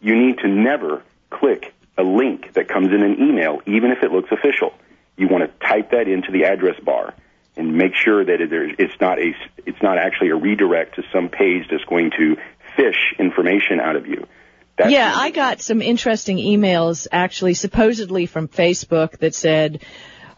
you 0.00 0.14
need 0.16 0.38
to 0.38 0.48
never 0.48 1.02
click 1.30 1.74
a 1.98 2.02
link 2.02 2.52
that 2.54 2.68
comes 2.68 2.88
in 2.88 3.02
an 3.02 3.20
email, 3.20 3.60
even 3.66 3.90
if 3.90 4.02
it 4.02 4.12
looks 4.12 4.30
official. 4.30 4.72
You 5.16 5.28
want 5.28 5.44
to 5.44 5.66
type 5.66 5.90
that 5.90 6.08
into 6.08 6.30
the 6.30 6.44
address 6.44 6.78
bar 6.80 7.14
and 7.56 7.76
make 7.76 7.94
sure 7.94 8.24
that 8.24 8.40
it's 8.40 9.00
not 9.00 9.18
a 9.18 9.32
it's 9.64 9.82
not 9.82 9.98
actually 9.98 10.28
a 10.28 10.36
redirect 10.36 10.96
to 10.96 11.02
some 11.12 11.30
page 11.30 11.64
that's 11.70 11.84
going 11.84 12.10
to 12.18 12.36
fish 12.76 13.14
information 13.18 13.80
out 13.80 13.96
of 13.96 14.06
you. 14.06 14.26
That's 14.76 14.90
yeah, 14.90 15.12
I 15.14 15.30
got 15.30 15.62
some 15.62 15.80
interesting 15.80 16.36
emails 16.36 17.06
actually 17.10 17.54
supposedly 17.54 18.26
from 18.26 18.48
Facebook 18.48 19.18
that 19.18 19.34
said, 19.34 19.82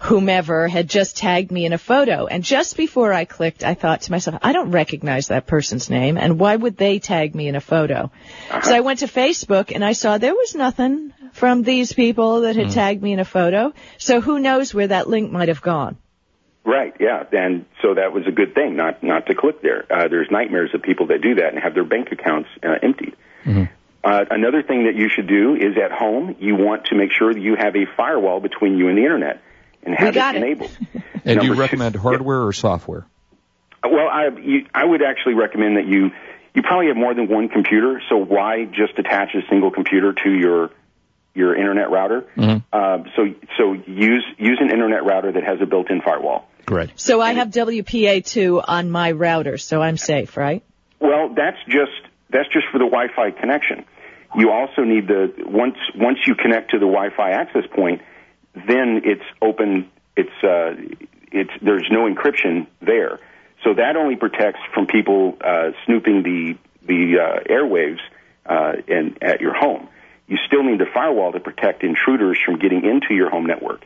whomever 0.01 0.68
had 0.68 0.88
just 0.88 1.16
tagged 1.16 1.51
me 1.51 1.66
in 1.66 1.72
a 1.72 1.79
photo. 1.79 2.27
And 2.27 2.44
just 2.44 2.77
before 2.77 3.12
I 3.12 3.24
clicked, 3.24 3.64
I 3.64 3.74
thought 3.74 4.03
to 4.03 4.12
myself, 4.12 4.38
I 4.42 4.53
don't 4.53 4.70
recognize 4.70 5.29
that 5.29 5.46
person's 5.46 5.90
name, 5.90 6.16
and 6.16 6.38
why 6.38 6.55
would 6.55 6.77
they 6.77 7.01
tag 7.01 7.35
me 7.35 7.48
in 7.48 7.57
a 7.57 7.61
photo? 7.61 8.12
Uh-huh. 8.51 8.62
So 8.62 8.77
I 8.77 8.81
went 8.81 9.01
to 9.01 9.07
Facebook 9.07 9.74
and 9.74 9.85
I 9.85 9.92
saw 9.92 10.18
there 10.18 10.35
was 10.35 10.55
nothing 10.55 11.12
from 11.33 11.62
these 11.62 11.92
people 11.92 12.42
that 12.42 12.57
had 12.57 12.70
tagged 12.70 13.03
me 13.03 13.12
in 13.12 13.18
a 13.18 13.24
photo. 13.24 13.72
So 13.98 14.20
who 14.20 14.38
knows 14.38 14.72
where 14.72 14.87
that 14.87 15.09
link 15.09 15.33
might 15.33 15.48
have 15.48 15.62
gone? 15.62 15.98
Right, 16.64 16.94
yeah, 17.01 17.24
and 17.33 17.64
so 17.81 17.94
that 17.94 18.12
was 18.12 18.24
a 18.27 18.31
good 18.31 18.55
thing 18.55 18.77
not 18.77 19.03
not 19.03 19.27
to 19.27 19.35
click 19.35 19.62
there. 19.62 19.87
Uh, 19.90 20.09
there's 20.09 20.31
nightmares 20.31 20.70
of 20.74 20.83
people 20.83 21.07
that 21.07 21.22
do 21.22 21.37
that 21.37 21.55
and 21.55 21.62
have 21.62 21.72
their 21.72 21.85
bank 21.85 22.12
accounts 22.12 22.51
uh, 22.62 22.74
emptied. 22.83 23.16
Uh, 24.09 24.25
another 24.31 24.62
thing 24.62 24.85
that 24.85 24.94
you 24.97 25.09
should 25.09 25.27
do 25.27 25.55
is 25.55 25.77
at 25.77 25.92
home 25.92 26.37
you 26.40 26.57
want 26.57 26.87
to 26.87 26.94
make 26.94 27.11
sure 27.12 27.33
that 27.33 27.40
you 27.40 27.55
have 27.57 27.77
a 27.77 27.85
firewall 27.97 28.40
between 28.40 28.79
you 28.79 28.88
and 28.88 28.97
the 28.99 29.03
internet 29.03 29.42
and 29.83 29.94
have 29.94 30.14
got 30.14 30.35
it 30.35 30.42
it. 30.42 30.44
enabled. 30.47 30.71
And 31.25 31.40
do 31.40 31.47
you 31.47 31.51
Number 31.51 31.55
two- 31.55 31.61
recommend 31.61 31.97
hardware 31.97 32.42
or 32.47 32.53
software? 32.53 33.07
Well, 33.85 34.09
I 34.09 34.29
you, 34.40 34.66
I 34.75 34.85
would 34.85 35.03
actually 35.03 35.35
recommend 35.35 35.77
that 35.77 35.87
you 35.87 36.11
you 36.55 36.62
probably 36.62 36.87
have 36.88 36.97
more 36.97 37.14
than 37.14 37.29
one 37.29 37.49
computer. 37.49 38.01
So 38.09 38.16
why 38.16 38.64
just 38.64 38.99
attach 38.99 39.35
a 39.35 39.42
single 39.51 39.71
computer 39.71 40.12
to 40.25 40.31
your 40.31 40.71
your 41.35 41.55
internet 41.55 41.90
router? 41.90 42.27
Uh, 42.38 43.05
so 43.14 43.35
so 43.57 43.73
use 43.75 44.25
use 44.38 44.59
an 44.61 44.71
internet 44.71 45.05
router 45.05 45.31
that 45.33 45.44
has 45.44 45.61
a 45.61 45.66
built-in 45.66 46.01
firewall. 46.01 46.49
Great. 46.66 46.90
So 46.97 47.21
I 47.21 47.33
have 47.35 47.49
WPA2 47.49 48.62
on 48.66 48.90
my 48.90 49.12
router, 49.12 49.59
so 49.59 49.81
I'm 49.81 49.97
safe, 49.97 50.37
right? 50.37 50.62
Well, 51.01 51.35
that's 51.35 51.59
just 51.68 51.92
that's 52.31 52.49
just 52.53 52.66
for 52.73 52.79
the 52.79 52.85
Wi-Fi 52.87 53.31
connection. 53.33 53.85
You 54.37 54.51
also 54.51 54.83
need 54.85 55.09
the 55.09 55.33
once 55.47 55.77
once 55.95 56.19
you 56.27 56.35
connect 56.35 56.73
to 56.73 56.79
the 56.79 56.87
Wi-Fi 56.87 57.31
access 57.31 57.64
point, 57.75 58.03
then 58.55 59.03
it's 59.05 59.25
open. 59.41 59.91
It's 60.17 60.45
uh, 60.45 60.75
it's 61.33 61.51
there's 61.62 61.88
no 61.91 62.12
encryption 62.12 62.67
there, 62.81 63.21
so 63.64 63.75
that 63.75 63.97
only 63.97 64.17
protects 64.17 64.61
from 64.75 64.87
people 64.87 65.38
uh, 65.43 65.71
snooping 65.87 66.23
the 66.23 66.57
the 66.87 67.19
uh, 67.19 67.53
airwaves 67.53 68.01
uh, 68.47 68.73
in, 68.87 69.17
at 69.23 69.41
your 69.41 69.55
home. 69.55 69.88
You 70.27 70.37
still 70.47 70.62
need 70.62 70.79
the 70.79 70.87
firewall 70.93 71.33
to 71.33 71.41
protect 71.41 71.83
intruders 71.83 72.38
from 72.45 72.59
getting 72.59 72.85
into 72.85 73.14
your 73.14 73.31
home 73.31 73.47
network. 73.47 73.85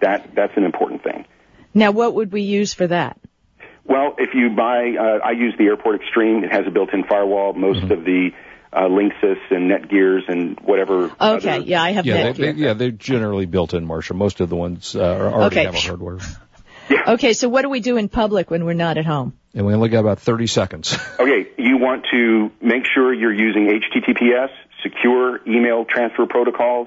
That 0.00 0.34
that's 0.34 0.56
an 0.56 0.64
important 0.64 1.04
thing. 1.04 1.26
Now 1.74 1.92
what 1.92 2.14
would 2.14 2.32
we 2.32 2.42
use 2.42 2.74
for 2.74 2.88
that? 2.88 3.18
Well, 3.84 4.16
if 4.18 4.34
you 4.34 4.50
buy, 4.50 4.96
uh, 4.98 5.24
I 5.24 5.30
use 5.30 5.54
the 5.56 5.66
Airport 5.66 6.00
Extreme. 6.02 6.42
It 6.42 6.50
has 6.50 6.66
a 6.66 6.70
built-in 6.70 7.04
firewall. 7.04 7.52
Most 7.52 7.78
Mm-hmm. 7.82 7.92
of 7.92 8.04
the 8.04 8.30
uh, 8.76 8.82
Linksys 8.82 9.38
and 9.50 9.70
Netgears 9.70 10.28
and 10.28 10.60
whatever. 10.60 11.04
Okay, 11.20 11.56
other- 11.56 11.58
yeah, 11.64 11.82
I 11.82 11.92
have 11.92 12.04
Yeah, 12.06 12.22
they, 12.24 12.32
Netgear. 12.32 12.36
they, 12.54 12.60
yeah, 12.60 12.72
they're 12.74 12.90
generally 12.90 13.46
built 13.46 13.72
in, 13.74 13.86
Marsha. 13.86 14.14
Most 14.14 14.40
of 14.40 14.48
the 14.50 14.56
ones 14.56 14.94
uh, 14.94 15.00
are- 15.02 15.32
already 15.32 15.46
Okay. 15.56 15.64
have 15.64 15.74
a 15.74 15.78
hardware. 15.80 16.18
Okay, 17.08 17.32
so 17.32 17.48
what 17.48 17.62
do 17.62 17.68
we 17.68 17.80
do 17.80 17.96
in 17.96 18.08
public 18.08 18.50
when 18.50 18.64
we're 18.64 18.74
not 18.74 18.96
at 18.98 19.06
home? 19.06 19.32
And 19.54 19.66
we 19.66 19.74
only 19.74 19.88
got 19.88 20.00
about 20.00 20.20
30 20.20 20.46
seconds. 20.46 20.96
Okay, 21.18 21.48
you 21.58 21.78
want 21.78 22.06
to 22.12 22.52
make 22.60 22.84
sure 22.94 23.12
you're 23.12 23.32
using 23.34 23.66
HTTPS, 23.68 24.50
secure 24.82 25.40
email 25.48 25.84
transfer 25.84 26.26
protocols, 26.26 26.86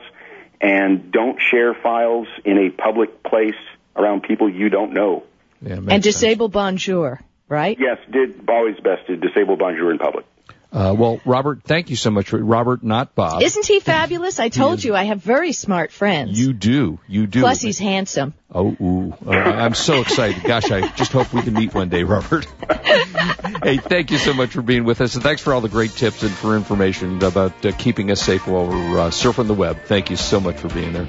and 0.61 1.11
don't 1.11 1.37
share 1.41 1.73
files 1.73 2.27
in 2.45 2.57
a 2.57 2.69
public 2.69 3.23
place 3.23 3.55
around 3.95 4.21
people 4.23 4.49
you 4.49 4.69
don't 4.69 4.93
know. 4.93 5.23
Yeah, 5.61 5.75
makes 5.79 5.93
And 5.93 6.03
sense. 6.03 6.15
disable 6.15 6.47
Bonjour, 6.47 7.19
right? 7.49 7.75
Yes, 7.79 7.97
did 8.09 8.47
always 8.47 8.75
best 8.77 9.07
to 9.07 9.17
disable 9.17 9.57
Bonjour 9.57 9.91
in 9.91 9.97
public. 9.97 10.25
Uh, 10.71 10.93
well, 10.95 11.19
Robert, 11.25 11.63
thank 11.63 11.89
you 11.89 11.95
so 11.95 12.11
much. 12.11 12.29
For, 12.29 12.37
Robert, 12.37 12.83
not 12.83 13.15
Bob. 13.15 13.41
Isn't 13.41 13.65
he 13.65 13.79
fabulous? 13.79 14.39
I 14.39 14.49
told 14.49 14.83
you 14.83 14.95
I 14.95 15.03
have 15.03 15.21
very 15.21 15.51
smart 15.51 15.91
friends. 15.91 16.39
you 16.39 16.53
do. 16.53 16.99
You 17.07 17.25
do. 17.25 17.41
Plus 17.41 17.59
he's 17.59 17.79
handsome. 17.79 18.35
Oh, 18.53 18.75
ooh. 18.79 19.13
Uh, 19.25 19.31
I'm 19.31 19.73
so 19.73 20.01
excited. 20.01 20.43
Gosh, 20.43 20.69
I 20.69 20.87
just 20.89 21.11
hope 21.11 21.33
we 21.33 21.41
can 21.41 21.53
meet 21.53 21.73
one 21.73 21.89
day, 21.89 22.03
Robert. 22.03 22.45
hey, 23.63 23.77
thank 23.77 24.11
you 24.11 24.19
so 24.19 24.33
much 24.33 24.51
for 24.51 24.61
being 24.61 24.83
with 24.83 25.01
us, 25.01 25.15
and 25.15 25.23
thanks 25.23 25.41
for 25.41 25.53
all 25.53 25.61
the 25.61 25.69
great 25.69 25.91
tips 25.91 26.21
and 26.21 26.31
for 26.31 26.55
information 26.55 27.23
about 27.23 27.65
uh, 27.65 27.71
keeping 27.71 28.11
us 28.11 28.21
safe 28.21 28.45
while 28.47 28.67
we're 28.67 28.99
uh, 28.99 29.09
surfing 29.09 29.47
the 29.47 29.53
web. 29.55 29.81
Thank 29.85 30.11
you 30.11 30.17
so 30.17 30.39
much 30.39 30.57
for 30.57 30.67
being 30.69 30.93
there. 30.93 31.07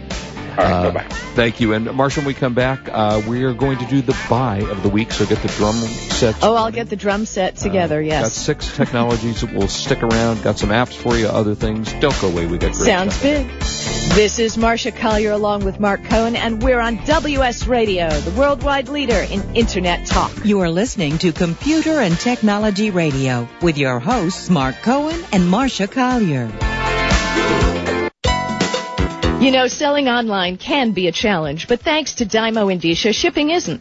All 0.50 0.64
right, 0.64 0.72
Uh, 0.72 0.90
bye-bye. 0.90 1.14
Thank 1.34 1.60
you. 1.60 1.72
And 1.74 1.92
Marshall, 1.92 2.22
when 2.22 2.28
we 2.28 2.34
come 2.34 2.54
back, 2.54 2.88
uh, 2.90 3.22
we 3.26 3.44
are 3.44 3.54
going 3.54 3.78
to 3.78 3.86
do 3.86 4.02
the 4.02 4.16
buy 4.28 4.58
of 4.58 4.82
the 4.82 4.88
week. 4.88 5.12
So 5.12 5.26
get 5.26 5.40
the 5.42 5.48
drum 5.48 5.74
set. 5.76 6.36
Oh, 6.42 6.54
I'll 6.54 6.70
get 6.72 6.88
the 6.90 6.96
drum 6.96 7.24
set 7.26 7.56
together, 7.56 8.00
yes. 8.02 8.22
Got 8.24 8.32
six 8.32 8.76
technologies 8.76 9.40
that 9.42 9.52
will 9.54 9.68
stick 9.68 10.02
around. 10.02 10.42
Got 10.42 10.58
some 10.58 10.70
apps 10.70 10.94
for 10.94 11.16
you, 11.16 11.26
other 11.28 11.54
things. 11.54 11.92
Don't 11.94 12.18
go 12.20 12.28
away. 12.28 12.46
We 12.46 12.58
got 12.58 12.72
great 12.72 12.86
Sounds 12.86 13.14
stuff. 13.14 13.22
big. 13.22 13.46
This 14.14 14.40
is 14.40 14.56
Marsha 14.56 14.94
Collier 14.94 15.30
along 15.30 15.64
with 15.64 15.78
Mark 15.78 16.02
Cohen, 16.04 16.34
and 16.34 16.60
we're 16.60 16.80
on 16.80 16.96
WS 17.04 17.68
Radio, 17.68 18.10
the 18.10 18.32
worldwide 18.32 18.88
leader 18.88 19.20
in 19.30 19.40
Internet 19.54 20.06
talk. 20.06 20.32
You 20.44 20.60
are 20.60 20.70
listening 20.70 21.18
to 21.18 21.32
Computer 21.32 22.00
and 22.00 22.18
Technology 22.18 22.90
Radio 22.90 23.48
with 23.62 23.78
your 23.78 24.00
hosts, 24.00 24.50
Mark 24.50 24.74
Cohen 24.82 25.22
and 25.32 25.44
Marsha 25.44 25.88
Collier. 25.90 26.50
You 29.40 29.50
know, 29.50 29.68
selling 29.68 30.07
online 30.07 30.59
can 30.59 30.92
be 30.92 31.09
a 31.09 31.12
challenge, 31.12 31.66
but 31.66 31.81
thanks 31.81 32.12
to 32.16 32.26
Dymo 32.26 32.70
Endicia, 32.70 33.14
shipping 33.14 33.48
isn't. 33.48 33.81